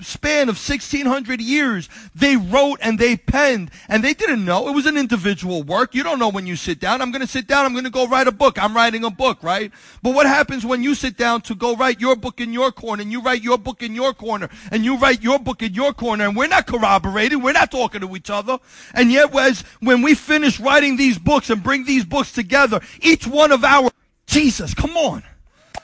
span 0.00 0.48
of 0.48 0.56
1600 0.56 1.40
years, 1.40 1.88
they 2.14 2.36
wrote 2.36 2.78
and 2.82 2.98
they 2.98 3.16
penned 3.16 3.70
and 3.88 4.02
they 4.02 4.14
didn't 4.14 4.44
know. 4.44 4.68
It 4.68 4.74
was 4.74 4.86
an 4.86 4.96
individual 4.96 5.62
work. 5.62 5.94
You 5.94 6.02
don't 6.02 6.18
know 6.18 6.28
when 6.28 6.46
you 6.46 6.56
sit 6.56 6.80
down. 6.80 7.02
I'm 7.02 7.10
going 7.10 7.20
to 7.20 7.26
sit 7.26 7.46
down. 7.46 7.66
I'm 7.66 7.72
going 7.72 7.84
to 7.84 7.90
go 7.90 8.06
write 8.06 8.26
a 8.26 8.32
book. 8.32 8.62
I'm 8.62 8.74
writing 8.74 9.04
a 9.04 9.10
book, 9.10 9.42
right? 9.42 9.70
But 10.02 10.14
what 10.14 10.26
happens 10.26 10.64
when 10.64 10.82
you 10.82 10.94
sit 10.94 11.16
down 11.16 11.42
to 11.42 11.54
go 11.54 11.76
write 11.76 12.00
your 12.00 12.16
book 12.16 12.40
in 12.40 12.52
your 12.52 12.72
corner 12.72 13.02
and 13.02 13.12
you 13.12 13.20
write 13.20 13.42
your 13.42 13.58
book 13.58 13.82
in 13.82 13.94
your 13.94 14.14
corner 14.14 14.48
and 14.70 14.84
you 14.84 14.96
write 14.96 15.22
your 15.22 15.38
book 15.38 15.62
in 15.62 15.74
your 15.74 15.92
corner 15.92 16.24
and 16.24 16.36
we're 16.36 16.48
not 16.48 16.66
corroborating. 16.66 17.42
We're 17.42 17.52
not 17.52 17.70
talking 17.70 18.00
to 18.00 18.16
each 18.16 18.30
other. 18.30 18.58
And 18.94 19.10
yet 19.10 19.34
as, 19.40 19.62
when 19.80 20.02
we 20.02 20.14
finish 20.14 20.60
writing 20.60 20.96
these 20.96 21.18
books 21.18 21.50
and 21.50 21.62
bring 21.62 21.84
these 21.84 22.04
books 22.04 22.32
together, 22.32 22.80
each 23.00 23.26
one 23.26 23.49
of 23.52 23.64
our 23.64 23.90
Jesus, 24.26 24.74
come 24.74 24.96
on. 24.96 25.24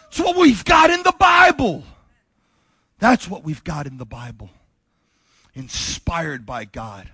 It's 0.08 0.20
what 0.20 0.36
we've 0.36 0.64
got 0.64 0.90
in 0.90 1.02
the 1.02 1.14
Bible. 1.18 1.82
That's 2.98 3.28
what 3.28 3.42
we've 3.42 3.64
got 3.64 3.86
in 3.86 3.98
the 3.98 4.06
Bible. 4.06 4.50
Inspired 5.54 6.46
by 6.46 6.64
God. 6.64 7.10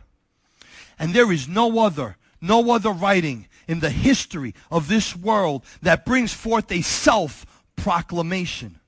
And 0.98 1.14
there 1.14 1.32
is 1.32 1.48
no 1.48 1.80
other, 1.80 2.16
no 2.40 2.70
other 2.70 2.90
writing 2.90 3.48
in 3.66 3.80
the 3.80 3.90
history 3.90 4.54
of 4.70 4.88
this 4.88 5.16
world 5.16 5.64
that 5.80 6.04
brings 6.04 6.32
forth 6.32 6.70
a 6.70 6.82
self 6.82 7.46
proclamation. 7.76 8.78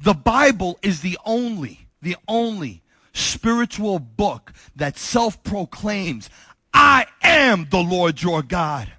The 0.00 0.14
Bible 0.14 0.78
is 0.82 1.00
the 1.00 1.18
only, 1.24 1.86
the 2.02 2.16
only 2.26 2.82
spiritual 3.12 3.98
book 4.00 4.52
that 4.74 4.98
self 4.98 5.42
proclaims, 5.44 6.28
I 6.74 7.06
am 7.22 7.68
the 7.70 7.82
Lord 7.82 8.22
your 8.22 8.42
God. 8.42 8.92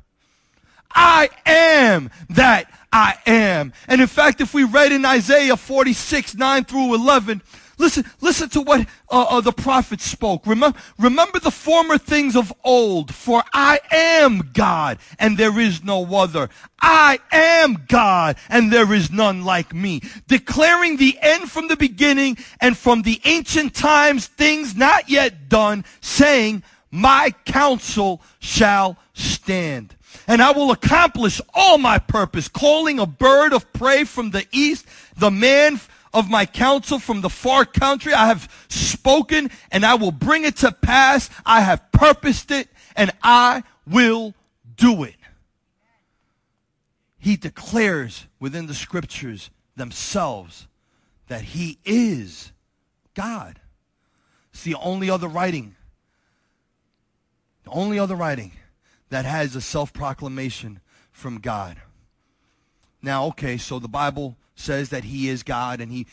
I 0.98 1.30
am 1.46 2.10
that 2.30 2.72
I 2.92 3.20
am. 3.28 3.72
And 3.88 4.02
in 4.02 4.08
fact, 4.08 4.42
if 4.42 4.56
we 4.56 4.64
read 4.64 4.92
in 4.92 5.06
Isaiah 5.06 5.56
46, 5.56 6.34
9 6.34 6.64
through 6.64 6.96
11, 6.96 7.44
listen, 7.78 8.04
listen 8.20 8.50
to 8.50 8.62
what 8.62 8.82
uh, 9.12 9.22
uh, 9.30 9.42
the 9.42 9.52
prophet 9.52 10.02
spoke. 10.02 10.48
Remember, 10.48 10.76
remember 10.98 11.38
the 11.38 11.52
former 11.52 12.00
things 12.00 12.36
of 12.36 12.52
old, 12.64 13.14
for 13.14 13.44
I 13.54 13.80
am 13.92 14.50
God 14.54 14.98
and 15.20 15.38
there 15.38 15.60
is 15.60 15.84
no 15.84 16.04
other. 16.16 16.50
I 16.82 17.20
am 17.32 17.86
God 17.88 18.38
and 18.50 18.74
there 18.74 18.92
is 18.92 19.12
none 19.12 19.46
like 19.46 19.76
me. 19.76 20.02
Declaring 20.28 20.98
the 20.98 21.16
end 21.22 21.52
from 21.52 21.68
the 21.68 21.78
beginning 21.78 22.40
and 22.60 22.76
from 22.76 23.04
the 23.04 23.22
ancient 23.24 23.76
times 23.76 24.26
things 24.26 24.76
not 24.76 25.12
yet 25.12 25.48
done, 25.48 25.86
saying, 26.02 26.64
my 26.90 27.36
counsel 27.46 28.20
shall 28.40 28.98
stand 29.14 29.94
and 30.28 30.42
I 30.42 30.52
will 30.52 30.72
accomplish 30.72 31.42
all 31.54 31.78
my 31.78 32.00
purpose, 32.00 32.48
calling 32.48 33.00
a 33.00 33.06
bird 33.06 33.54
of 33.54 33.72
prey 33.74 34.04
from 34.04 34.32
the 34.32 34.46
east, 34.52 34.86
the 35.16 35.32
man 35.32 35.80
of 36.14 36.30
my 36.30 36.46
counsel 36.46 37.00
from 37.00 37.22
the 37.22 37.30
far 37.30 37.66
country. 37.66 38.14
I 38.14 38.28
have 38.28 38.52
spoken 38.70 39.52
and 39.72 39.86
I 39.86 39.96
will 39.96 40.12
bring 40.12 40.46
it 40.46 40.58
to 40.58 40.72
pass. 40.72 41.30
I 41.46 41.62
have 41.62 41.92
purposed 41.92 42.52
it 42.52 42.70
and 42.96 43.12
I 43.22 43.64
will 43.86 44.34
do 44.76 45.04
it. 45.04 45.16
He 47.20 47.36
declares 47.36 48.26
within 48.40 48.68
the 48.68 48.74
scriptures 48.74 49.50
themselves 49.76 50.68
that 51.28 51.42
he 51.42 51.78
is 51.84 52.52
God. 53.14 53.60
It's 54.54 54.64
the 54.64 54.76
only 54.76 55.10
other 55.10 55.28
writing. 55.28 55.76
The 57.64 57.72
only 57.72 58.00
other 58.00 58.16
writing 58.16 58.54
that 59.10 59.26
has 59.26 59.56
a 59.56 59.62
self 59.62 59.94
proclamation 59.94 60.80
from 61.12 61.40
God. 61.40 61.78
Now, 63.02 63.26
okay, 63.28 63.58
so 63.58 63.80
the 63.80 63.88
Bible 63.88 64.38
says 64.56 64.90
that 64.90 65.06
He 65.06 65.30
is 65.30 65.44
God 65.44 65.80
and 65.80 65.92
He 65.92 66.08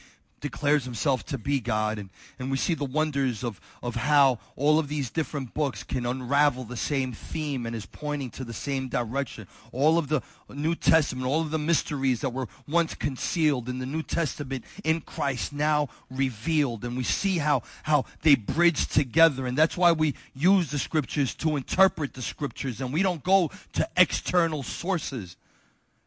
declares 0.44 0.84
himself 0.84 1.24
to 1.24 1.38
be 1.38 1.58
God. 1.58 1.98
And, 1.98 2.10
and 2.38 2.50
we 2.50 2.58
see 2.58 2.74
the 2.74 2.84
wonders 2.84 3.42
of, 3.42 3.62
of 3.82 3.96
how 3.96 4.40
all 4.56 4.78
of 4.78 4.88
these 4.88 5.08
different 5.08 5.54
books 5.54 5.82
can 5.82 6.04
unravel 6.04 6.64
the 6.64 6.76
same 6.76 7.14
theme 7.14 7.64
and 7.64 7.74
is 7.74 7.86
pointing 7.86 8.28
to 8.32 8.44
the 8.44 8.52
same 8.52 8.88
direction. 8.88 9.48
All 9.72 9.96
of 9.96 10.08
the 10.08 10.20
New 10.50 10.74
Testament, 10.74 11.26
all 11.26 11.40
of 11.40 11.50
the 11.50 11.58
mysteries 11.58 12.20
that 12.20 12.28
were 12.28 12.46
once 12.68 12.94
concealed 12.94 13.70
in 13.70 13.78
the 13.78 13.86
New 13.86 14.02
Testament 14.02 14.64
in 14.84 15.00
Christ 15.00 15.54
now 15.54 15.88
revealed. 16.10 16.84
And 16.84 16.94
we 16.94 17.04
see 17.04 17.38
how, 17.38 17.62
how 17.84 18.04
they 18.20 18.34
bridge 18.34 18.86
together. 18.86 19.46
And 19.46 19.56
that's 19.56 19.78
why 19.78 19.92
we 19.92 20.14
use 20.34 20.70
the 20.70 20.78
scriptures 20.78 21.34
to 21.36 21.56
interpret 21.56 22.12
the 22.12 22.20
scriptures. 22.20 22.82
And 22.82 22.92
we 22.92 23.02
don't 23.02 23.24
go 23.24 23.50
to 23.72 23.88
external 23.96 24.62
sources 24.62 25.38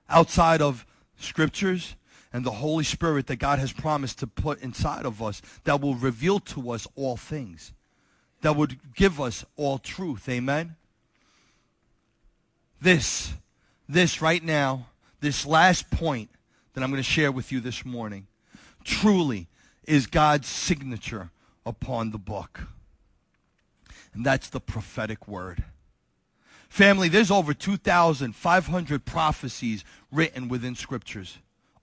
outside 0.07 0.61
of 0.61 0.85
scriptures 1.17 1.95
and 2.33 2.45
the 2.45 2.51
Holy 2.51 2.83
Spirit 2.83 3.27
that 3.27 3.37
God 3.37 3.59
has 3.59 3.71
promised 3.71 4.19
to 4.19 4.27
put 4.27 4.61
inside 4.61 5.05
of 5.05 5.21
us 5.21 5.41
that 5.63 5.81
will 5.81 5.95
reveal 5.95 6.39
to 6.39 6.71
us 6.71 6.87
all 6.95 7.17
things, 7.17 7.73
that 8.41 8.55
would 8.55 8.77
give 8.95 9.19
us 9.21 9.45
all 9.55 9.77
truth. 9.77 10.27
Amen? 10.29 10.75
This, 12.81 13.33
this 13.87 14.21
right 14.21 14.43
now, 14.43 14.87
this 15.19 15.45
last 15.45 15.89
point 15.89 16.29
that 16.73 16.83
I'm 16.83 16.91
going 16.91 17.01
to 17.01 17.09
share 17.09 17.31
with 17.31 17.51
you 17.51 17.59
this 17.59 17.85
morning, 17.85 18.27
truly 18.83 19.47
is 19.85 20.05
God's 20.05 20.47
signature 20.47 21.31
upon 21.65 22.11
the 22.11 22.17
book. 22.17 22.67
And 24.13 24.25
that's 24.25 24.49
the 24.49 24.59
prophetic 24.59 25.27
word. 25.27 25.63
Family, 26.69 27.07
there's 27.07 27.31
over 27.31 27.53
2,500 27.53 29.05
prophecies 29.05 29.83
written 30.11 30.49
within 30.49 30.75
scriptures 30.75 31.37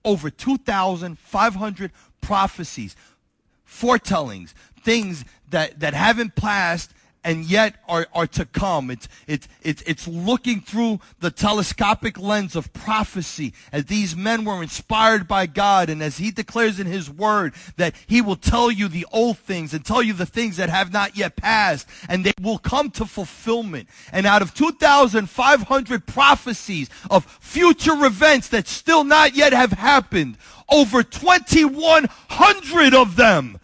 over 0.05 0.29
2,500 0.29 1.91
prophecies, 2.21 2.95
foretellings, 3.65 4.53
things 4.81 5.25
that, 5.49 5.79
that 5.81 5.93
haven't 5.93 6.35
passed 6.35 6.91
and 7.25 7.43
yet 7.43 7.75
are, 7.89 8.07
are 8.13 8.27
to 8.27 8.45
come. 8.45 8.91
It's, 8.91 9.09
it's, 9.27 9.47
it's, 9.63 9.81
it's 9.81 10.07
looking 10.07 10.61
through 10.61 10.99
the 11.19 11.31
telescopic 11.31 12.19
lens 12.19 12.55
of 12.55 12.71
prophecy 12.71 13.51
as 13.71 13.85
these 13.85 14.15
men 14.15 14.45
were 14.45 14.61
inspired 14.61 15.27
by 15.27 15.47
God 15.47 15.89
and 15.89 16.03
as 16.03 16.19
he 16.19 16.29
declares 16.29 16.79
in 16.79 16.85
his 16.85 17.09
word 17.09 17.55
that 17.77 17.95
he 18.05 18.21
will 18.21 18.35
tell 18.35 18.69
you 18.69 18.87
the 18.87 19.07
old 19.11 19.39
things 19.39 19.73
and 19.73 19.83
tell 19.83 20.03
you 20.03 20.13
the 20.13 20.27
things 20.27 20.57
that 20.57 20.69
have 20.69 20.93
not 20.93 21.17
yet 21.17 21.35
passed 21.35 21.89
and 22.07 22.23
they 22.23 22.33
will 22.39 22.59
come 22.59 22.91
to 22.91 23.05
fulfillment. 23.05 23.89
And 24.11 24.27
out 24.27 24.43
of 24.43 24.53
2,500 24.53 26.05
prophecies 26.05 26.89
of 27.09 27.25
future 27.25 28.05
events 28.05 28.49
that 28.49 28.67
still 28.67 29.03
not 29.03 29.35
yet 29.35 29.51
have 29.51 29.71
happened, 29.71 30.37
over 30.69 31.01
2,100 31.01 32.93
of 32.93 33.15
them 33.15 33.59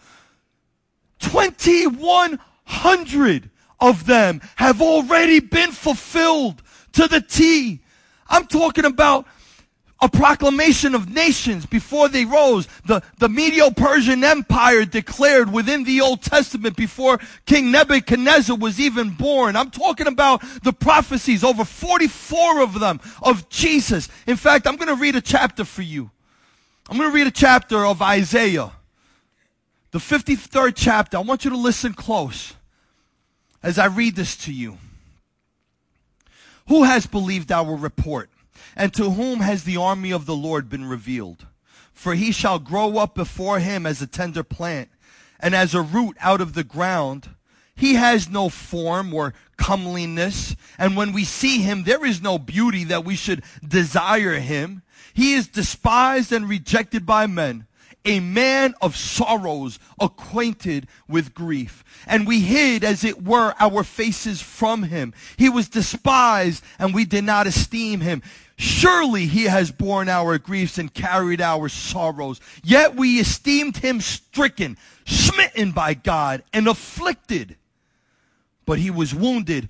2,100 2.71 3.49
of 3.79 4.05
them 4.05 4.41
have 4.55 4.81
already 4.81 5.39
been 5.39 5.71
fulfilled 5.71 6.61
to 6.93 7.07
the 7.07 7.21
T. 7.21 7.81
I'm 8.29 8.45
talking 8.47 8.85
about 8.85 9.27
a 10.03 10.09
proclamation 10.09 10.95
of 10.95 11.09
nations 11.09 11.65
before 11.65 12.09
they 12.09 12.25
rose. 12.25 12.67
The, 12.85 13.03
the 13.19 13.29
Medo-Persian 13.29 14.23
Empire 14.23 14.85
declared 14.85 15.51
within 15.51 15.83
the 15.83 16.01
Old 16.01 16.23
Testament 16.23 16.75
before 16.75 17.19
King 17.45 17.71
Nebuchadnezzar 17.71 18.55
was 18.55 18.79
even 18.79 19.11
born. 19.11 19.55
I'm 19.55 19.69
talking 19.69 20.07
about 20.07 20.41
the 20.63 20.73
prophecies, 20.73 21.43
over 21.43 21.65
44 21.65 22.61
of 22.61 22.79
them, 22.79 22.99
of 23.21 23.47
Jesus. 23.49 24.09
In 24.25 24.37
fact, 24.37 24.65
I'm 24.65 24.75
going 24.75 24.87
to 24.87 24.95
read 24.95 25.15
a 25.15 25.21
chapter 25.21 25.65
for 25.65 25.83
you. 25.83 26.09
I'm 26.89 26.97
going 26.97 27.09
to 27.09 27.15
read 27.15 27.27
a 27.27 27.31
chapter 27.31 27.85
of 27.85 28.01
Isaiah. 28.01 28.71
The 29.91 29.99
53rd 29.99 30.73
chapter. 30.75 31.17
I 31.17 31.21
want 31.21 31.43
you 31.43 31.51
to 31.51 31.57
listen 31.57 31.93
close 31.93 32.55
as 33.63 33.77
I 33.77 33.85
read 33.85 34.15
this 34.15 34.35
to 34.37 34.53
you. 34.53 34.77
Who 36.67 36.83
has 36.83 37.05
believed 37.05 37.51
our 37.51 37.75
report? 37.75 38.29
And 38.75 38.93
to 38.93 39.11
whom 39.11 39.39
has 39.39 39.63
the 39.63 39.77
army 39.77 40.11
of 40.11 40.25
the 40.25 40.35
Lord 40.35 40.69
been 40.69 40.85
revealed? 40.85 41.47
For 41.91 42.15
he 42.15 42.31
shall 42.31 42.59
grow 42.59 42.97
up 42.97 43.15
before 43.15 43.59
him 43.59 43.85
as 43.85 44.01
a 44.01 44.07
tender 44.07 44.43
plant, 44.43 44.89
and 45.39 45.53
as 45.53 45.73
a 45.73 45.81
root 45.81 46.15
out 46.19 46.41
of 46.41 46.53
the 46.53 46.63
ground. 46.63 47.29
He 47.75 47.95
has 47.95 48.29
no 48.29 48.49
form 48.49 49.13
or 49.13 49.33
comeliness, 49.57 50.55
and 50.77 50.95
when 50.95 51.13
we 51.13 51.25
see 51.25 51.59
him, 51.59 51.83
there 51.83 52.05
is 52.05 52.21
no 52.21 52.37
beauty 52.37 52.83
that 52.85 53.05
we 53.05 53.15
should 53.15 53.43
desire 53.67 54.39
him. 54.39 54.83
He 55.13 55.33
is 55.33 55.47
despised 55.47 56.31
and 56.31 56.47
rejected 56.47 57.05
by 57.05 57.27
men 57.27 57.67
a 58.05 58.19
man 58.19 58.73
of 58.81 58.95
sorrows, 58.95 59.79
acquainted 59.99 60.87
with 61.07 61.33
grief. 61.33 61.83
And 62.07 62.27
we 62.27 62.41
hid, 62.41 62.83
as 62.83 63.03
it 63.03 63.23
were, 63.23 63.53
our 63.59 63.83
faces 63.83 64.41
from 64.41 64.83
him. 64.83 65.13
He 65.37 65.49
was 65.49 65.69
despised, 65.69 66.63
and 66.79 66.93
we 66.93 67.05
did 67.05 67.23
not 67.23 67.47
esteem 67.47 68.01
him. 68.01 68.21
Surely 68.57 69.25
he 69.25 69.45
has 69.45 69.71
borne 69.71 70.09
our 70.09 70.37
griefs 70.37 70.77
and 70.77 70.93
carried 70.93 71.41
our 71.41 71.69
sorrows. 71.69 72.39
Yet 72.63 72.95
we 72.95 73.19
esteemed 73.19 73.77
him 73.77 74.01
stricken, 74.01 74.77
smitten 75.05 75.71
by 75.71 75.93
God, 75.93 76.43
and 76.53 76.67
afflicted. 76.67 77.55
But 78.65 78.79
he 78.79 78.91
was 78.91 79.15
wounded 79.15 79.69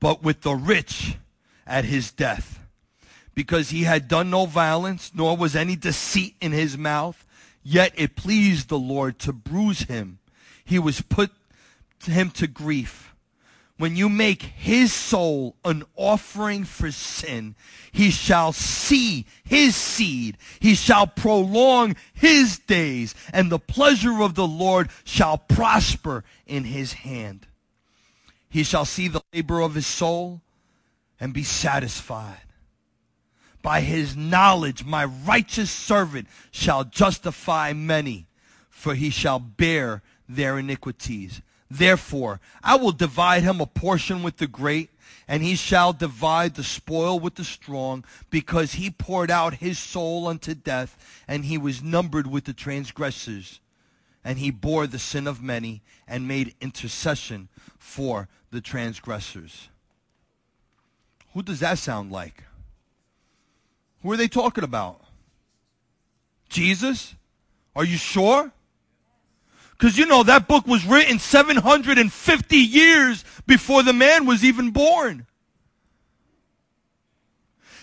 but 0.00 0.22
with 0.22 0.40
the 0.40 0.54
rich 0.54 1.16
at 1.66 1.84
his 1.84 2.10
death. 2.10 2.58
Because 3.34 3.70
he 3.70 3.84
had 3.84 4.08
done 4.08 4.30
no 4.30 4.46
violence, 4.46 5.12
nor 5.14 5.36
was 5.36 5.54
any 5.54 5.76
deceit 5.76 6.34
in 6.40 6.52
his 6.52 6.76
mouth, 6.76 7.24
yet 7.62 7.92
it 7.96 8.16
pleased 8.16 8.68
the 8.68 8.78
Lord 8.78 9.18
to 9.20 9.32
bruise 9.32 9.82
him. 9.82 10.18
He 10.64 10.78
was 10.78 11.00
put 11.00 11.30
to 12.00 12.10
him 12.10 12.30
to 12.30 12.46
grief. 12.46 13.14
When 13.76 13.96
you 13.96 14.10
make 14.10 14.42
his 14.42 14.92
soul 14.92 15.56
an 15.64 15.84
offering 15.96 16.64
for 16.64 16.90
sin, 16.90 17.54
he 17.92 18.10
shall 18.10 18.52
see 18.52 19.24
his 19.42 19.74
seed. 19.74 20.36
He 20.58 20.74
shall 20.74 21.06
prolong 21.06 21.96
his 22.12 22.58
days, 22.58 23.14
and 23.32 23.50
the 23.50 23.58
pleasure 23.58 24.20
of 24.20 24.34
the 24.34 24.46
Lord 24.46 24.90
shall 25.04 25.38
prosper 25.38 26.24
in 26.46 26.64
his 26.64 26.92
hand. 26.92 27.46
He 28.50 28.64
shall 28.64 28.84
see 28.84 29.08
the 29.08 29.22
labor 29.32 29.60
of 29.60 29.74
his 29.74 29.86
soul 29.86 30.42
and 31.18 31.32
be 31.32 31.44
satisfied. 31.44 32.42
By 33.62 33.80
his 33.80 34.16
knowledge, 34.16 34.84
my 34.84 35.04
righteous 35.04 35.70
servant 35.70 36.26
shall 36.50 36.84
justify 36.84 37.72
many, 37.72 38.26
for 38.68 38.94
he 38.94 39.10
shall 39.10 39.38
bear 39.38 40.02
their 40.28 40.58
iniquities. 40.58 41.42
Therefore, 41.70 42.40
I 42.62 42.74
will 42.76 42.92
divide 42.92 43.44
him 43.44 43.60
a 43.60 43.66
portion 43.66 44.22
with 44.22 44.38
the 44.38 44.48
great, 44.48 44.90
and 45.28 45.42
he 45.42 45.54
shall 45.54 45.92
divide 45.92 46.54
the 46.54 46.64
spoil 46.64 47.20
with 47.20 47.36
the 47.36 47.44
strong, 47.44 48.04
because 48.30 48.72
he 48.72 48.90
poured 48.90 49.30
out 49.30 49.54
his 49.54 49.78
soul 49.78 50.26
unto 50.26 50.54
death, 50.54 51.22
and 51.28 51.44
he 51.44 51.56
was 51.56 51.82
numbered 51.82 52.26
with 52.26 52.44
the 52.44 52.52
transgressors. 52.52 53.60
And 54.24 54.38
he 54.38 54.50
bore 54.50 54.86
the 54.86 54.98
sin 54.98 55.26
of 55.26 55.42
many, 55.42 55.82
and 56.06 56.28
made 56.28 56.54
intercession 56.60 57.48
for 57.78 58.28
the 58.50 58.60
transgressors. 58.60 59.68
Who 61.32 61.42
does 61.42 61.60
that 61.60 61.78
sound 61.78 62.10
like? 62.12 62.44
Who 64.02 64.12
are 64.12 64.16
they 64.16 64.28
talking 64.28 64.64
about? 64.64 65.00
Jesus? 66.48 67.14
Are 67.74 67.84
you 67.84 67.96
sure? 67.96 68.52
Because 69.72 69.96
you 69.96 70.04
know 70.04 70.22
that 70.24 70.48
book 70.48 70.66
was 70.66 70.84
written 70.84 71.18
750 71.18 72.56
years 72.56 73.24
before 73.46 73.82
the 73.82 73.92
man 73.94 74.26
was 74.26 74.44
even 74.44 74.70
born. 74.70 75.26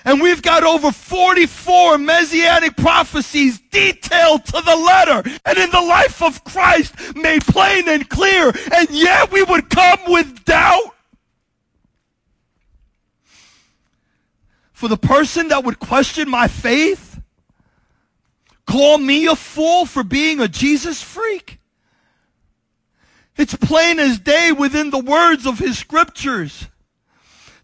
And 0.07 0.21
we've 0.21 0.41
got 0.41 0.63
over 0.63 0.93
44 0.93 1.97
messianic 1.97 2.77
prophecies 2.77 3.59
detailed 3.59 4.45
to 4.45 4.53
the 4.53 4.75
letter 4.77 5.29
and 5.45 5.57
in 5.57 5.69
the 5.69 5.81
life 5.81 6.23
of 6.23 6.45
Christ 6.45 7.13
made 7.17 7.45
plain 7.45 7.89
and 7.89 8.07
clear. 8.07 8.53
And 8.73 8.89
yet 8.89 9.33
we 9.33 9.43
would 9.43 9.69
come 9.69 9.99
with 10.07 10.45
doubt. 10.45 10.95
For 14.71 14.87
the 14.87 14.95
person 14.95 15.49
that 15.49 15.65
would 15.65 15.79
question 15.79 16.29
my 16.29 16.47
faith, 16.47 17.19
call 18.65 18.99
me 18.99 19.25
a 19.25 19.35
fool 19.35 19.85
for 19.85 20.03
being 20.03 20.39
a 20.39 20.47
Jesus 20.47 21.01
freak. 21.01 21.59
It's 23.35 23.55
plain 23.55 23.99
as 23.99 24.19
day 24.19 24.53
within 24.53 24.89
the 24.89 24.99
words 25.03 25.45
of 25.45 25.59
his 25.59 25.77
scriptures 25.77 26.67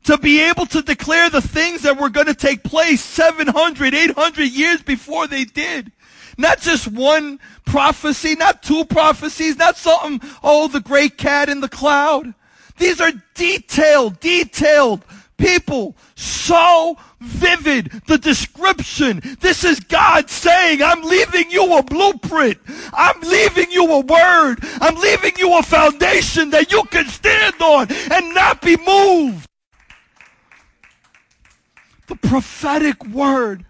to 0.04 0.18
be 0.18 0.42
able 0.42 0.66
to 0.68 0.82
declare 0.82 1.30
the 1.30 1.42
things 1.42 1.82
that 1.84 1.98
were 1.98 2.10
going 2.10 2.28
to 2.28 2.34
take 2.34 2.64
place 2.64 3.02
700, 3.02 3.94
800 3.94 4.44
years 4.44 4.82
before 4.82 5.28
they 5.28 5.46
did. 5.46 5.92
Not 6.38 6.60
just 6.60 6.88
one 6.88 7.40
prophecy, 7.66 8.36
not 8.36 8.64
two 8.64 8.86
prophecies, 8.86 9.58
not 9.58 9.78
something, 9.78 10.30
oh, 10.44 10.68
the 10.68 10.82
great 10.82 11.18
cat 11.18 11.50
in 11.50 11.62
the 11.62 11.70
cloud. 11.70 12.34
These 12.78 13.00
are 13.00 13.12
detailed, 13.36 14.20
detailed 14.20 15.06
people. 15.38 15.96
So 16.16 16.98
vivid. 17.20 17.92
The 18.08 18.18
description. 18.18 19.22
This 19.40 19.64
is 19.64 19.80
God 19.80 20.30
saying, 20.30 20.82
I'm 20.82 21.04
leaving 21.04 21.52
you 21.52 21.78
a 21.78 21.84
blueprint. 21.84 22.58
I'm 22.94 23.20
leaving 23.22 23.72
you 23.72 23.92
a 23.92 24.00
word. 24.00 24.58
I'm 24.82 24.96
leaving 24.96 25.34
you 25.38 25.58
a 25.58 25.64
foundation 25.64 26.50
that 26.50 26.72
you 26.72 26.84
can 26.86 27.08
stand 27.08 27.62
on 27.62 27.88
and 28.12 28.34
not 28.34 28.62
be 28.62 28.78
moved 28.78 29.48
the 32.08 32.16
prophetic 32.16 33.06
word. 33.06 33.66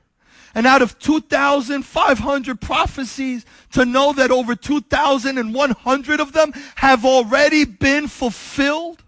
And 0.56 0.68
out 0.68 0.84
of 0.84 1.00
2,500 1.00 2.62
prophecies, 2.62 3.46
to 3.72 3.86
know 3.86 4.14
that 4.14 4.30
over 4.32 4.56
2,100 4.56 6.20
of 6.20 6.32
them 6.34 6.54
have 6.76 7.04
already 7.04 7.66
been 7.66 8.08
fulfilled, 8.08 9.04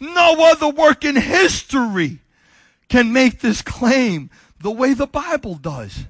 no 0.00 0.50
other 0.50 0.68
work 0.68 1.04
in 1.04 1.16
history 1.16 2.20
can 2.88 3.12
make 3.12 3.40
this 3.40 3.62
claim 3.62 4.30
the 4.60 4.70
way 4.70 4.94
the 4.94 5.06
Bible 5.06 5.54
does. 5.54 6.04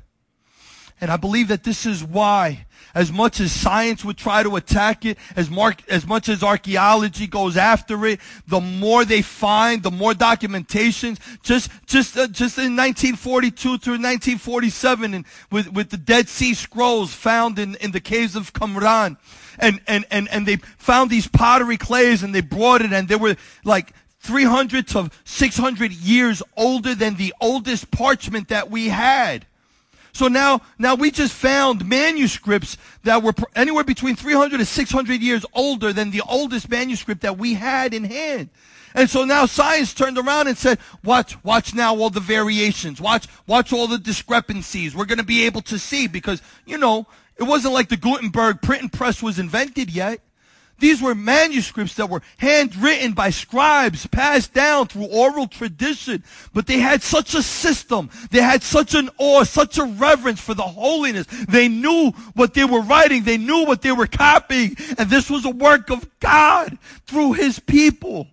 And 1.00 1.10
I 1.10 1.16
believe 1.18 1.48
that 1.48 1.62
this 1.62 1.84
is 1.84 2.02
why, 2.02 2.64
as 2.94 3.12
much 3.12 3.38
as 3.40 3.52
science 3.52 4.02
would 4.02 4.16
try 4.16 4.42
to 4.42 4.56
attack 4.56 5.04
it, 5.04 5.18
as, 5.36 5.50
mark, 5.50 5.86
as 5.90 6.06
much 6.06 6.30
as 6.30 6.42
archaeology 6.42 7.26
goes 7.26 7.58
after 7.58 8.06
it, 8.06 8.18
the 8.46 8.60
more 8.60 9.04
they 9.04 9.20
find, 9.20 9.82
the 9.82 9.90
more 9.90 10.14
documentations. 10.14 11.18
Just, 11.42 11.70
just, 11.84 12.16
uh, 12.16 12.28
just 12.28 12.56
in 12.56 12.76
1942 12.76 13.56
through 13.76 13.94
1947, 13.94 15.12
and 15.12 15.26
with, 15.50 15.70
with 15.72 15.90
the 15.90 15.98
Dead 15.98 16.30
Sea 16.30 16.54
Scrolls 16.54 17.12
found 17.12 17.58
in, 17.58 17.74
in 17.76 17.90
the 17.90 18.00
caves 18.00 18.34
of 18.34 18.54
Qumran, 18.54 19.18
and, 19.58 19.80
and, 19.86 20.06
and, 20.10 20.28
and 20.30 20.46
they 20.46 20.56
found 20.78 21.10
these 21.10 21.28
pottery 21.28 21.76
clays 21.76 22.22
and 22.22 22.34
they 22.34 22.40
brought 22.40 22.82
it 22.82 22.92
and 22.92 23.08
they 23.08 23.16
were 23.16 23.36
like 23.64 23.92
300 24.20 24.88
to 24.88 25.10
600 25.24 25.92
years 25.92 26.42
older 26.56 26.94
than 26.94 27.16
the 27.16 27.34
oldest 27.40 27.90
parchment 27.90 28.48
that 28.48 28.70
we 28.70 28.88
had. 28.88 29.46
So 30.16 30.28
now, 30.28 30.62
now 30.78 30.94
we 30.94 31.10
just 31.10 31.34
found 31.34 31.84
manuscripts 31.84 32.78
that 33.02 33.22
were 33.22 33.34
anywhere 33.54 33.84
between 33.84 34.16
300 34.16 34.56
to 34.56 34.64
600 34.64 35.20
years 35.20 35.44
older 35.52 35.92
than 35.92 36.10
the 36.10 36.22
oldest 36.26 36.70
manuscript 36.70 37.20
that 37.20 37.36
we 37.36 37.52
had 37.52 37.92
in 37.92 38.04
hand. 38.04 38.48
And 38.94 39.10
so 39.10 39.26
now 39.26 39.44
science 39.44 39.92
turned 39.92 40.16
around 40.16 40.48
and 40.48 40.56
said, 40.56 40.78
watch, 41.04 41.36
watch 41.44 41.74
now 41.74 41.94
all 41.94 42.08
the 42.08 42.20
variations. 42.20 42.98
Watch, 42.98 43.28
watch 43.46 43.74
all 43.74 43.86
the 43.86 43.98
discrepancies. 43.98 44.96
We're 44.96 45.04
going 45.04 45.18
to 45.18 45.24
be 45.24 45.44
able 45.44 45.60
to 45.60 45.78
see 45.78 46.06
because, 46.06 46.40
you 46.64 46.78
know, 46.78 47.06
it 47.36 47.42
wasn't 47.42 47.74
like 47.74 47.90
the 47.90 47.98
Gutenberg 47.98 48.62
printing 48.62 48.88
press 48.88 49.22
was 49.22 49.38
invented 49.38 49.90
yet. 49.90 50.20
These 50.78 51.00
were 51.00 51.14
manuscripts 51.14 51.94
that 51.94 52.10
were 52.10 52.22
handwritten 52.36 53.12
by 53.12 53.30
scribes, 53.30 54.06
passed 54.06 54.52
down 54.52 54.88
through 54.88 55.06
oral 55.06 55.46
tradition. 55.46 56.22
But 56.52 56.66
they 56.66 56.78
had 56.80 57.02
such 57.02 57.34
a 57.34 57.42
system. 57.42 58.10
They 58.30 58.42
had 58.42 58.62
such 58.62 58.94
an 58.94 59.08
awe, 59.16 59.44
such 59.44 59.78
a 59.78 59.84
reverence 59.84 60.40
for 60.40 60.54
the 60.54 60.62
holiness. 60.62 61.26
They 61.48 61.68
knew 61.68 62.10
what 62.34 62.52
they 62.52 62.64
were 62.64 62.82
writing. 62.82 63.22
They 63.22 63.38
knew 63.38 63.64
what 63.64 63.80
they 63.80 63.92
were 63.92 64.06
copying. 64.06 64.76
And 64.98 65.08
this 65.08 65.30
was 65.30 65.44
a 65.46 65.50
work 65.50 65.90
of 65.90 66.06
God 66.20 66.76
through 67.06 67.34
his 67.34 67.58
people. 67.58 68.28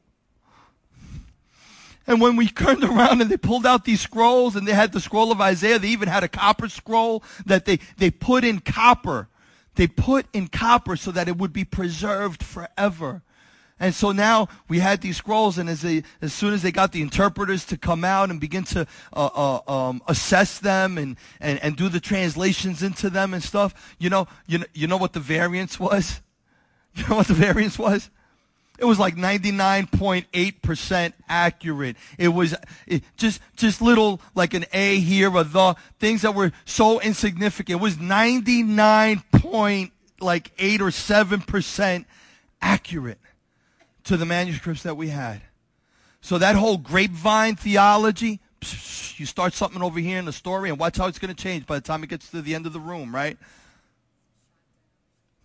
And 2.06 2.19
when 2.19 2.36
we 2.36 2.47
turned 2.49 2.84
around 2.84 3.21
and 3.21 3.29
they 3.29 3.38
pulled 3.38 3.65
out 3.65 3.86
these 3.86 4.01
scrolls 4.01 4.58
and 4.58 4.67
they 4.67 4.73
had 4.73 4.91
the 4.91 4.99
scroll 4.99 5.32
of 5.32 5.39
Isaiah, 5.39 5.79
they 5.79 5.89
even 5.89 6.10
had 6.10 6.23
a 6.23 6.27
copper 6.27 6.67
scroll 6.67 7.23
that 7.45 7.63
they, 7.63 7.79
they 7.97 8.12
put 8.12 8.43
in 8.43 8.60
copper 8.60 9.29
they 9.75 9.88
put 9.88 10.25
in 10.33 10.47
copper 10.47 10.95
so 10.95 11.12
that 11.12 11.27
it 11.27 11.38
would 11.38 11.53
be 11.53 11.65
preserved 11.65 12.43
forever. 12.43 13.21
And 13.79 13.93
so 13.93 14.12
now 14.12 14.47
we 14.69 14.79
had 14.79 15.01
these 15.01 15.17
scrolls, 15.17 15.57
and 15.57 15.67
as 15.67 15.81
they, 15.81 16.03
as 16.21 16.31
soon 16.31 16.53
as 16.53 16.62
they 16.62 16.71
got 16.71 16.91
the 16.91 17.01
interpreters 17.01 17.65
to 17.65 17.77
come 17.77 18.05
out 18.05 18.29
and 18.29 18.39
begin 18.39 18.63
to 18.65 18.88
uh, 19.12 19.29
uh, 19.67 19.71
um, 19.71 20.01
assess 20.07 20.59
them 20.59 20.97
and, 20.97 21.17
and, 21.39 21.62
and 21.62 21.75
do 21.75 21.89
the 21.89 21.99
translations 21.99 22.83
into 22.83 23.09
them 23.09 23.33
and 23.33 23.43
stuff, 23.43 23.95
you 23.99 24.09
know, 24.09 24.27
you 24.47 24.59
know, 24.59 24.65
you 24.73 24.88
know 24.88 24.97
what 24.97 25.13
the 25.13 25.19
variance 25.19 25.79
was? 25.79 26.21
You 26.95 27.07
know 27.07 27.15
what 27.15 27.25
the 27.25 27.33
variance 27.33 27.79
was? 27.79 28.12
It 28.79 28.86
was 28.86 28.97
like 28.97 29.15
99.8% 29.15 31.13
accurate. 31.29 31.95
It 32.17 32.29
was 32.29 32.55
just, 33.17 33.39
just 33.55 33.81
little, 33.81 34.19
like 34.33 34.53
an 34.53 34.65
A 34.73 34.99
here 34.99 35.31
or 35.31 35.43
the, 35.43 35.75
things 35.99 36.23
that 36.23 36.33
were 36.33 36.51
so 36.65 36.99
insignificant. 36.99 37.79
It 37.79 37.83
was 37.83 37.99
99 37.99 39.23
point, 39.33 39.91
like 40.19 40.51
8 40.57 40.81
or 40.81 40.88
7% 40.88 42.05
accurate 42.62 43.19
to 44.05 44.17
the 44.17 44.25
manuscripts 44.25 44.83
that 44.83 44.97
we 44.97 45.09
had. 45.09 45.41
So 46.21 46.38
that 46.39 46.55
whole 46.55 46.77
grapevine 46.77 47.55
theology, 47.55 48.39
you 49.17 49.25
start 49.25 49.53
something 49.53 49.81
over 49.81 49.99
here 49.99 50.17
in 50.17 50.25
the 50.25 50.33
story 50.33 50.69
and 50.69 50.79
watch 50.79 50.97
how 50.97 51.07
it's 51.07 51.19
going 51.19 51.33
to 51.33 51.41
change 51.41 51.67
by 51.67 51.75
the 51.75 51.81
time 51.81 52.03
it 52.03 52.09
gets 52.09 52.31
to 52.31 52.41
the 52.41 52.55
end 52.55 52.65
of 52.65 52.73
the 52.73 52.79
room, 52.79 53.13
right? 53.13 53.38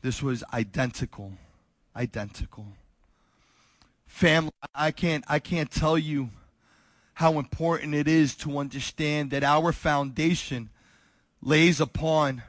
This 0.00 0.22
was 0.22 0.42
identical. 0.54 1.32
Identical. 1.94 2.66
Family, 4.08 4.50
I 4.74 4.90
can't, 4.90 5.24
I 5.28 5.38
can't 5.38 5.70
tell 5.70 5.96
you 5.96 6.30
how 7.14 7.38
important 7.38 7.94
it 7.94 8.08
is 8.08 8.34
to 8.36 8.58
understand 8.58 9.30
that 9.30 9.44
our 9.44 9.70
foundation 9.70 10.70
lays 11.40 11.80
upon 11.80 12.42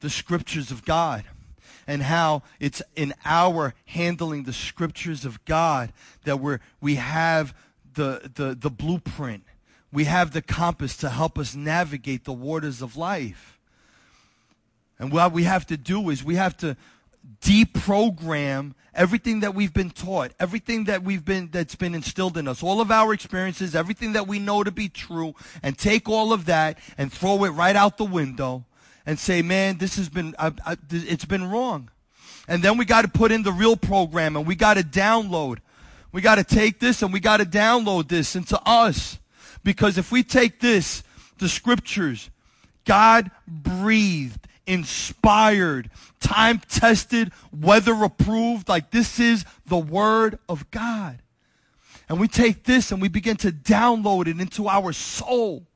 the 0.00 0.10
scriptures 0.10 0.70
of 0.70 0.84
God 0.84 1.24
and 1.86 2.02
how 2.02 2.42
it's 2.60 2.82
in 2.94 3.14
our 3.24 3.74
handling 3.86 4.42
the 4.42 4.52
scriptures 4.52 5.24
of 5.24 5.42
God 5.46 5.92
that 6.24 6.38
we're, 6.38 6.60
we 6.80 6.96
have 6.96 7.54
the, 7.94 8.30
the, 8.34 8.54
the 8.54 8.70
blueprint. 8.70 9.44
We 9.90 10.04
have 10.04 10.32
the 10.32 10.42
compass 10.42 10.96
to 10.98 11.08
help 11.08 11.38
us 11.38 11.54
navigate 11.54 12.24
the 12.24 12.32
waters 12.32 12.82
of 12.82 12.96
life. 12.96 13.58
And 14.98 15.12
what 15.12 15.32
we 15.32 15.44
have 15.44 15.66
to 15.68 15.76
do 15.76 16.10
is 16.10 16.22
we 16.22 16.34
have 16.34 16.56
to 16.58 16.76
deprogram 17.40 18.74
everything 18.94 19.40
that 19.40 19.54
we've 19.54 19.72
been 19.72 19.90
taught, 19.90 20.32
everything 20.40 20.84
that 20.84 21.04
we've 21.04 21.24
been 21.24 21.48
that's 21.52 21.76
been 21.76 21.94
instilled 21.94 22.36
in 22.36 22.48
us, 22.48 22.62
all 22.62 22.80
of 22.80 22.90
our 22.90 23.14
experiences, 23.14 23.74
everything 23.74 24.12
that 24.12 24.26
we 24.26 24.38
know 24.38 24.64
to 24.64 24.72
be 24.72 24.88
true, 24.88 25.34
and 25.62 25.78
take 25.78 26.08
all 26.08 26.32
of 26.32 26.46
that 26.46 26.78
and 26.98 27.12
throw 27.12 27.44
it 27.44 27.50
right 27.50 27.76
out 27.76 27.96
the 27.96 28.04
window 28.04 28.64
and 29.06 29.18
say, 29.18 29.40
"Man, 29.40 29.78
this 29.78 29.96
has 29.96 30.08
been 30.08 30.34
I, 30.38 30.52
I, 30.66 30.76
it's 30.90 31.24
been 31.24 31.48
wrong." 31.48 31.90
And 32.48 32.62
then 32.62 32.78
we 32.78 32.84
got 32.84 33.02
to 33.02 33.08
put 33.08 33.30
in 33.30 33.42
the 33.42 33.52
real 33.52 33.76
program 33.76 34.36
and 34.36 34.46
we 34.46 34.54
got 34.54 34.74
to 34.74 34.82
download. 34.82 35.58
We 36.12 36.22
got 36.22 36.36
to 36.36 36.44
take 36.44 36.80
this 36.80 37.02
and 37.02 37.12
we 37.12 37.20
got 37.20 37.36
to 37.36 37.44
download 37.44 38.08
this 38.08 38.34
into 38.34 38.58
us. 38.64 39.18
Because 39.62 39.98
if 39.98 40.10
we 40.10 40.22
take 40.22 40.60
this, 40.60 41.02
the 41.38 41.48
scriptures, 41.48 42.30
God 42.86 43.30
breathed 43.46 44.47
inspired, 44.68 45.90
time 46.20 46.60
tested, 46.68 47.32
weather 47.52 48.04
approved. 48.04 48.68
Like 48.68 48.90
this 48.90 49.18
is 49.18 49.44
the 49.66 49.78
Word 49.78 50.38
of 50.48 50.70
God. 50.70 51.20
And 52.08 52.20
we 52.20 52.28
take 52.28 52.64
this 52.64 52.92
and 52.92 53.02
we 53.02 53.08
begin 53.08 53.36
to 53.38 53.50
download 53.50 54.28
it 54.28 54.40
into 54.40 54.68
our 54.68 54.92
soul. 54.92 55.66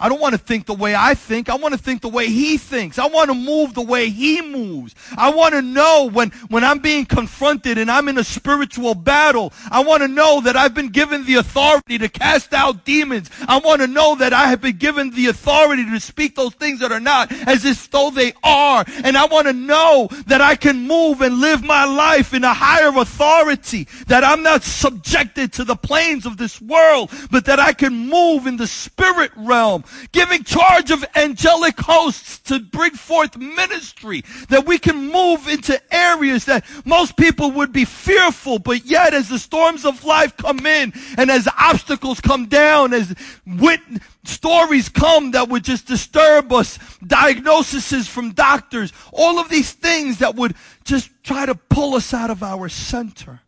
I 0.00 0.08
don't 0.08 0.20
want 0.20 0.32
to 0.32 0.38
think 0.38 0.64
the 0.64 0.74
way 0.74 0.94
I 0.94 1.14
think. 1.14 1.50
I 1.50 1.56
want 1.56 1.74
to 1.74 1.78
think 1.78 2.00
the 2.00 2.08
way 2.08 2.28
he 2.28 2.56
thinks. 2.56 2.98
I 2.98 3.06
want 3.06 3.28
to 3.28 3.34
move 3.34 3.74
the 3.74 3.82
way 3.82 4.08
he 4.08 4.40
moves. 4.40 4.94
I 5.16 5.30
want 5.30 5.54
to 5.54 5.60
know 5.60 6.08
when, 6.10 6.30
when 6.48 6.64
I'm 6.64 6.78
being 6.78 7.04
confronted 7.04 7.76
and 7.76 7.90
I'm 7.90 8.08
in 8.08 8.16
a 8.16 8.24
spiritual 8.24 8.94
battle, 8.94 9.52
I 9.70 9.84
want 9.84 10.02
to 10.02 10.08
know 10.08 10.40
that 10.40 10.56
I've 10.56 10.74
been 10.74 10.88
given 10.88 11.26
the 11.26 11.34
authority 11.34 11.98
to 11.98 12.08
cast 12.08 12.54
out 12.54 12.86
demons. 12.86 13.30
I 13.46 13.58
want 13.58 13.82
to 13.82 13.86
know 13.86 14.14
that 14.16 14.32
I 14.32 14.48
have 14.48 14.62
been 14.62 14.78
given 14.78 15.10
the 15.10 15.26
authority 15.26 15.84
to 15.84 16.00
speak 16.00 16.34
those 16.34 16.54
things 16.54 16.80
that 16.80 16.92
are 16.92 17.00
not 17.00 17.30
as 17.46 17.66
if 17.66 17.90
though 17.90 18.10
they 18.10 18.32
are. 18.42 18.84
And 19.04 19.18
I 19.18 19.26
want 19.26 19.48
to 19.48 19.52
know 19.52 20.08
that 20.26 20.40
I 20.40 20.56
can 20.56 20.86
move 20.86 21.20
and 21.20 21.40
live 21.40 21.62
my 21.62 21.84
life 21.84 22.32
in 22.32 22.42
a 22.42 22.54
higher 22.54 22.96
authority, 22.96 23.86
that 24.06 24.24
I'm 24.24 24.42
not 24.42 24.62
subjected 24.62 25.52
to 25.54 25.64
the 25.64 25.76
planes 25.76 26.24
of 26.24 26.38
this 26.38 26.58
world, 26.58 27.10
but 27.30 27.44
that 27.44 27.60
I 27.60 27.74
can 27.74 28.08
move 28.08 28.46
in 28.46 28.56
the 28.56 28.66
spirit 28.66 29.32
realm 29.36 29.84
giving 30.12 30.44
charge 30.44 30.90
of 30.90 31.04
angelic 31.14 31.78
hosts 31.80 32.38
to 32.40 32.60
bring 32.60 32.92
forth 32.92 33.36
ministry, 33.36 34.22
that 34.48 34.66
we 34.66 34.78
can 34.78 35.10
move 35.10 35.48
into 35.48 35.80
areas 35.94 36.44
that 36.46 36.64
most 36.84 37.16
people 37.16 37.50
would 37.52 37.72
be 37.72 37.84
fearful, 37.84 38.58
but 38.58 38.84
yet 38.84 39.14
as 39.14 39.28
the 39.28 39.38
storms 39.38 39.84
of 39.84 40.04
life 40.04 40.36
come 40.36 40.66
in 40.66 40.92
and 41.16 41.30
as 41.30 41.48
obstacles 41.58 42.20
come 42.20 42.46
down, 42.46 42.92
as 42.92 43.14
wit- 43.46 43.80
stories 44.24 44.88
come 44.88 45.30
that 45.32 45.48
would 45.48 45.64
just 45.64 45.86
disturb 45.86 46.52
us, 46.52 46.78
diagnoses 47.06 48.06
from 48.06 48.32
doctors, 48.32 48.92
all 49.12 49.38
of 49.38 49.48
these 49.48 49.72
things 49.72 50.18
that 50.18 50.34
would 50.36 50.54
just 50.84 51.10
try 51.22 51.46
to 51.46 51.54
pull 51.54 51.94
us 51.94 52.12
out 52.12 52.30
of 52.30 52.42
our 52.42 52.68
center. 52.68 53.40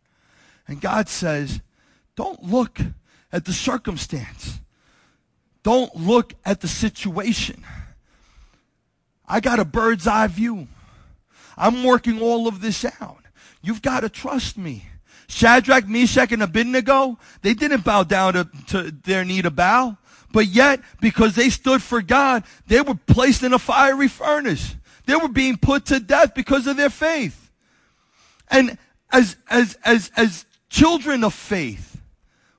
And 0.66 0.80
God 0.80 1.08
says, 1.08 1.60
don't 2.16 2.42
look 2.42 2.80
at 3.32 3.44
the 3.44 3.52
circumstance. 3.52 4.58
Don't 5.62 5.94
look 5.94 6.34
at 6.44 6.60
the 6.60 6.68
situation. 6.68 7.64
I 9.26 9.40
got 9.40 9.60
a 9.60 9.64
bird's 9.64 10.06
eye 10.06 10.26
view. 10.26 10.66
I'm 11.56 11.84
working 11.84 12.20
all 12.20 12.48
of 12.48 12.60
this 12.60 12.84
out. 13.00 13.22
You've 13.62 13.82
got 13.82 14.00
to 14.00 14.08
trust 14.08 14.58
me. 14.58 14.86
Shadrach, 15.28 15.88
Meshach, 15.88 16.32
and 16.32 16.42
Abednego, 16.42 17.18
they 17.42 17.54
didn't 17.54 17.84
bow 17.84 18.02
down 18.02 18.34
to, 18.34 18.48
to 18.68 18.90
their 18.90 19.24
need 19.24 19.42
to 19.42 19.50
bow. 19.50 19.96
But 20.32 20.46
yet, 20.48 20.80
because 21.00 21.34
they 21.36 21.48
stood 21.48 21.82
for 21.82 22.02
God, 22.02 22.44
they 22.66 22.80
were 22.80 22.94
placed 22.94 23.42
in 23.42 23.52
a 23.52 23.58
fiery 23.58 24.08
furnace. 24.08 24.74
They 25.06 25.16
were 25.16 25.28
being 25.28 25.56
put 25.56 25.86
to 25.86 26.00
death 26.00 26.34
because 26.34 26.66
of 26.66 26.76
their 26.76 26.90
faith. 26.90 27.50
And 28.48 28.78
as, 29.10 29.36
as, 29.48 29.78
as, 29.84 30.10
as 30.16 30.44
children 30.68 31.22
of 31.22 31.34
faith, 31.34 32.00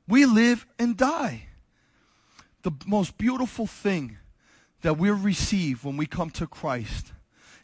we 0.08 0.26
live 0.26 0.66
and 0.80 0.96
die 0.96 1.48
the 2.64 2.72
most 2.86 3.18
beautiful 3.18 3.68
thing 3.68 4.18
that 4.82 4.98
we 4.98 5.10
receive 5.10 5.86
when 5.86 5.96
we 5.96 6.06
come 6.06 6.30
to 6.32 6.48
Christ 6.48 7.14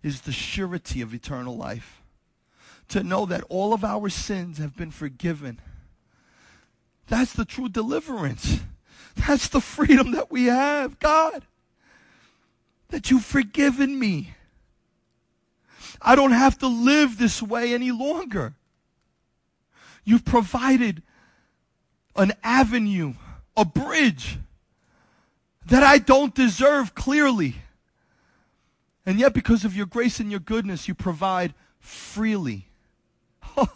is 0.04 0.22
the 0.22 0.32
surety 0.32 1.02
of 1.02 1.14
eternal 1.14 1.58
life. 1.58 2.02
To 2.90 3.04
know 3.04 3.26
that 3.26 3.44
all 3.50 3.74
of 3.74 3.84
our 3.84 4.10
sins 4.10 4.58
have 4.58 4.76
been 4.76 4.92
forgiven. 4.92 5.60
That's 7.08 7.34
the 7.34 7.46
true 7.46 7.70
deliverance. 7.70 8.62
That's 9.28 9.48
the 9.48 9.62
freedom 9.62 10.12
that 10.12 10.32
we 10.32 10.46
have. 10.46 11.00
God. 11.00 11.46
that 12.90 13.12
you've 13.12 13.26
forgiven 13.26 13.98
me. 14.00 14.34
I 16.02 16.16
don't 16.16 16.32
have 16.32 16.58
to 16.60 16.68
live 16.68 17.18
this 17.18 17.42
way 17.42 17.74
any 17.74 17.92
longer. 17.92 18.54
You've 20.04 20.26
provided 20.26 21.04
an 22.16 22.34
avenue, 22.44 23.14
a 23.56 23.66
bridge 23.66 24.40
that 25.70 25.84
I 25.84 25.98
don't 25.98 26.36
deserve 26.36 26.94
clearly. 26.96 27.56
And 29.06 29.20
yet, 29.20 29.34
because 29.34 29.66
of 29.66 29.76
your 29.76 29.86
grace 29.86 30.20
and 30.20 30.30
your 30.30 30.40
goodness, 30.40 30.88
you 30.88 30.94
provide 30.94 31.54
freely. 31.80 32.68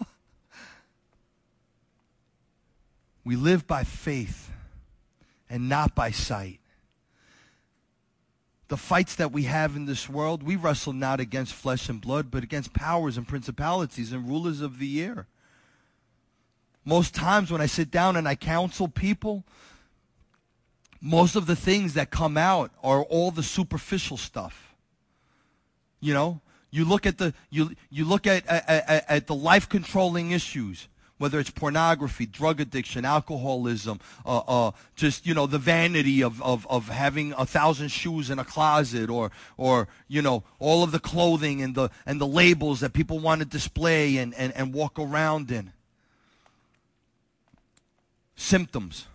we 3.23 3.36
live 3.36 3.65
by 3.65 3.84
faith 3.84 4.51
and 5.49 5.69
not 5.69 5.95
by 5.95 6.12
sight. 6.12 6.60
The 8.67 8.77
fights 8.77 9.15
that 9.15 9.32
we 9.32 9.43
have 9.43 9.75
in 9.75 9.86
this 9.86 10.10
world, 10.10 10.41
we 10.41 10.56
wrestle 10.56 10.93
not 10.93 11.19
against 11.19 11.53
flesh 11.53 11.89
and 11.89 12.01
blood, 12.01 12.32
but 12.32 12.43
against 12.43 12.73
powers 12.73 13.17
and 13.17 13.27
principalities 13.27 14.12
and 14.12 14.27
rulers 14.27 14.62
of 14.62 14.79
the 14.79 15.03
air. 15.03 15.27
Most 16.86 17.13
times 17.13 17.51
when 17.51 17.62
I 17.62 17.67
sit 17.67 17.91
down 17.91 18.15
and 18.15 18.27
I 18.27 18.36
counsel 18.36 18.88
people, 18.88 19.43
most 21.05 21.35
of 21.35 21.47
the 21.47 21.55
things 21.55 21.95
that 21.95 22.09
come 22.11 22.37
out 22.37 22.71
are 22.81 23.03
all 23.03 23.29
the 23.29 23.43
superficial 23.43 24.15
stuff. 24.15 24.73
You 25.99 26.13
know, 26.13 26.39
you 26.71 26.85
look 26.85 27.05
at 27.05 27.17
the 27.17 27.33
you 27.49 27.71
you 27.89 28.05
look 28.05 28.25
at 28.25 28.47
at, 28.47 29.05
at 29.09 29.27
the 29.27 29.35
life 29.35 29.67
controlling 29.67 30.31
issues, 30.31 30.87
whether 31.17 31.39
it's 31.39 31.49
pornography, 31.49 32.25
drug 32.25 32.61
addiction, 32.61 33.03
alcoholism, 33.03 33.99
uh, 34.25 34.37
uh, 34.47 34.71
just 34.95 35.27
you 35.27 35.33
know 35.33 35.45
the 35.45 35.57
vanity 35.57 36.23
of, 36.23 36.41
of, 36.41 36.65
of 36.69 36.87
having 36.87 37.33
a 37.33 37.45
thousand 37.45 37.89
shoes 37.89 38.29
in 38.29 38.39
a 38.39 38.45
closet, 38.45 39.09
or 39.09 39.29
or 39.57 39.89
you 40.07 40.21
know 40.21 40.45
all 40.59 40.83
of 40.83 40.93
the 40.93 40.99
clothing 40.99 41.61
and 41.61 41.75
the 41.75 41.89
and 42.05 42.21
the 42.21 42.27
labels 42.27 42.79
that 42.79 42.93
people 42.93 43.19
want 43.19 43.39
to 43.39 43.45
display 43.45 44.15
and, 44.17 44.33
and, 44.35 44.53
and 44.55 44.73
walk 44.73 44.97
around 44.97 45.51
in. 45.51 45.73
Symptoms. 48.37 49.07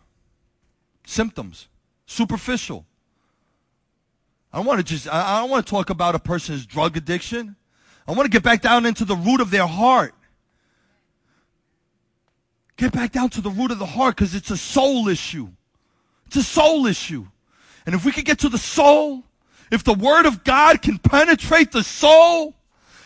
Symptoms. 1.07 1.67
Superficial. 2.11 2.87
I 4.51 4.61
want 4.61 4.79
to 4.79 4.83
just, 4.83 5.07
I 5.13 5.41
don't 5.41 5.51
want 5.51 5.67
to 5.67 5.71
talk 5.71 5.91
about 5.91 6.15
a 6.15 6.19
person's 6.19 6.65
drug 6.65 6.97
addiction. 6.97 7.55
I 8.09 8.13
want 8.13 8.25
to 8.25 8.31
get 8.31 8.43
back 8.43 8.63
down 8.63 8.87
into 8.87 9.05
the 9.05 9.15
root 9.15 9.43
of 9.43 9.51
their 9.51 9.67
heart. 9.67 10.15
Get 12.79 12.93
back 12.93 13.13
down 13.13 13.29
to 13.31 13.43
the 13.43 13.51
root 13.51 13.73
of 13.73 13.79
the 13.79 13.85
heart 13.85 14.17
because 14.17 14.35
it's 14.35 14.51
a 14.51 14.57
soul 14.57 15.09
issue. 15.09 15.49
It's 16.27 16.37
a 16.37 16.43
soul 16.43 16.87
issue. 16.87 17.27
And 17.85 17.95
if 17.95 18.07
we 18.07 18.13
could 18.13 18.25
get 18.25 18.39
to 18.39 18.49
the 18.49 18.57
soul, 18.57 19.25
if 19.71 19.85
the 19.85 19.93
word 19.93 20.25
of 20.25 20.45
God 20.45 20.81
can 20.81 20.97
penetrate 20.97 21.73
the 21.73 21.83
soul, 21.83 22.55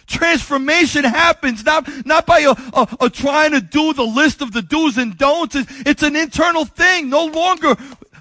transformation 0.06 1.02
happens 1.02 1.64
not, 1.64 1.88
not 2.06 2.24
by 2.24 2.40
a, 2.40 2.52
a, 2.72 2.96
a 3.00 3.10
trying 3.10 3.50
to 3.50 3.60
do 3.60 3.92
the 3.94 4.04
list 4.04 4.42
of 4.42 4.52
the 4.52 4.62
do's 4.62 4.96
and 4.96 5.18
don'ts. 5.18 5.56
It's, 5.56 5.80
it's 5.86 6.02
an 6.04 6.14
internal 6.14 6.64
thing. 6.64 7.10
No 7.10 7.24
longer 7.24 7.76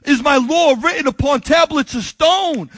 is 0.05 0.21
my 0.23 0.37
law 0.37 0.75
written 0.81 1.07
upon 1.07 1.41
tablets 1.41 1.95
of 1.95 2.03
stone. 2.03 2.69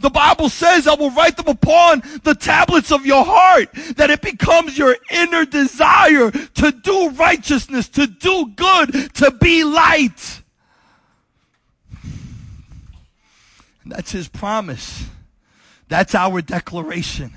The 0.00 0.10
Bible 0.10 0.48
says, 0.48 0.86
I 0.86 0.94
will 0.94 1.10
write 1.10 1.36
them 1.36 1.48
upon 1.48 2.02
the 2.24 2.34
tablets 2.34 2.90
of 2.90 3.06
your 3.06 3.24
heart, 3.24 3.70
that 3.96 4.10
it 4.10 4.20
becomes 4.20 4.76
your 4.76 4.96
inner 5.10 5.44
desire 5.44 6.30
to 6.30 6.72
do 6.72 7.10
righteousness, 7.10 7.88
to 7.90 8.06
do 8.06 8.52
good, 8.54 9.14
to 9.14 9.30
be 9.30 9.64
light. 9.64 10.42
And 13.84 13.92
that's 13.92 14.12
his 14.12 14.28
promise. 14.28 15.06
That's 15.88 16.14
our 16.14 16.42
declaration. 16.42 17.32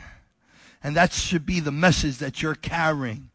And 0.84 0.95
that 0.95 1.12
should 1.12 1.45
be 1.45 1.60
the 1.60 1.71
message 1.71 2.17
that 2.17 2.41
you're 2.41 2.56
carrying. 2.56 3.27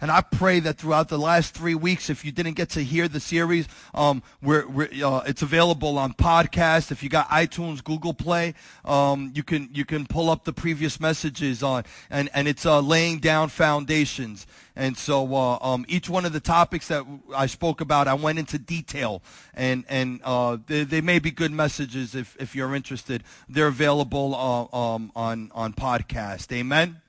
And 0.00 0.10
I 0.10 0.20
pray 0.20 0.60
that 0.60 0.78
throughout 0.78 1.08
the 1.08 1.18
last 1.18 1.54
three 1.54 1.74
weeks, 1.74 2.10
if 2.10 2.24
you 2.24 2.32
didn't 2.32 2.54
get 2.54 2.70
to 2.70 2.82
hear 2.82 3.08
the 3.08 3.20
series, 3.20 3.68
um, 3.94 4.22
we're, 4.42 4.66
we're, 4.66 4.88
uh, 5.04 5.22
it's 5.26 5.42
available 5.42 5.98
on 5.98 6.12
podcast. 6.14 6.90
If 6.90 7.02
you 7.02 7.08
got 7.08 7.28
iTunes, 7.28 7.82
Google 7.82 8.14
Play, 8.14 8.54
um, 8.84 9.32
you 9.34 9.42
can 9.42 9.68
you 9.72 9.84
can 9.84 10.06
pull 10.06 10.30
up 10.30 10.44
the 10.44 10.52
previous 10.52 11.00
messages 11.00 11.62
on, 11.62 11.84
and 12.10 12.28
and 12.34 12.48
it's 12.48 12.66
uh, 12.66 12.80
laying 12.80 13.18
down 13.18 13.48
foundations. 13.48 14.46
And 14.76 14.96
so 14.96 15.34
uh, 15.34 15.58
um, 15.60 15.84
each 15.88 16.10
one 16.10 16.24
of 16.24 16.32
the 16.32 16.40
topics 16.40 16.88
that 16.88 17.04
I 17.34 17.46
spoke 17.46 17.80
about, 17.80 18.08
I 18.08 18.14
went 18.14 18.38
into 18.38 18.58
detail, 18.58 19.22
and 19.54 19.84
and 19.88 20.20
uh, 20.24 20.58
they, 20.66 20.82
they, 20.84 21.00
may 21.00 21.20
be 21.20 21.30
good 21.30 21.52
messages 21.52 22.14
if 22.14 22.36
if 22.40 22.56
you're 22.56 22.74
interested. 22.74 23.22
They're 23.48 23.68
available 23.68 24.34
uh, 24.34 24.76
um, 24.76 25.12
on 25.14 25.52
on 25.54 25.74
podcast. 25.74 26.50
Amen. 26.52 27.03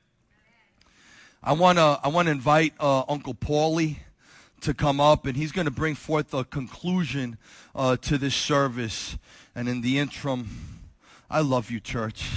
I 1.47 1.53
want 1.53 1.77
to 1.77 1.99
I 2.03 2.08
want 2.08 2.25
to 2.25 2.31
invite 2.31 2.73
uh, 2.79 3.03
Uncle 3.08 3.36
Paulie 3.36 3.97
to 4.62 4.73
come 4.73 4.99
up, 4.99 5.27
and 5.27 5.38
he's 5.38 5.51
going 5.51 5.65
to 5.65 5.71
bring 5.71 5.93
forth 5.93 6.34
a 6.34 6.43
conclusion 6.43 7.38
uh, 7.75 7.97
to 7.97 8.17
this 8.17 8.34
service. 8.34 9.15
And 9.53 9.69
in 9.69 9.81
the 9.81 9.99
interim, 9.99 10.49
I 11.29 11.41
love 11.41 11.69
you, 11.69 11.79
church. 11.79 12.27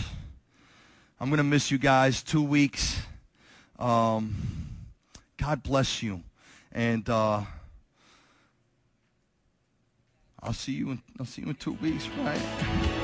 I'm 1.19 1.31
going 1.31 1.39
to 1.39 1.43
miss 1.43 1.71
you 1.71 1.79
guys 1.79 2.23
two 2.23 2.43
weeks. 2.43 3.01
Um, 3.79 4.37
God 5.39 5.63
bless 5.63 6.03
you, 6.03 6.23
and 6.71 7.09
uh, 7.09 7.45
I'll 10.43 10.53
see 10.53 10.73
you. 10.73 10.91
In, 10.91 11.03
I'll 11.19 11.25
see 11.25 11.41
you 11.41 11.49
in 11.49 11.55
two 11.55 11.73
weeks, 11.73 12.07
right? 12.19 12.95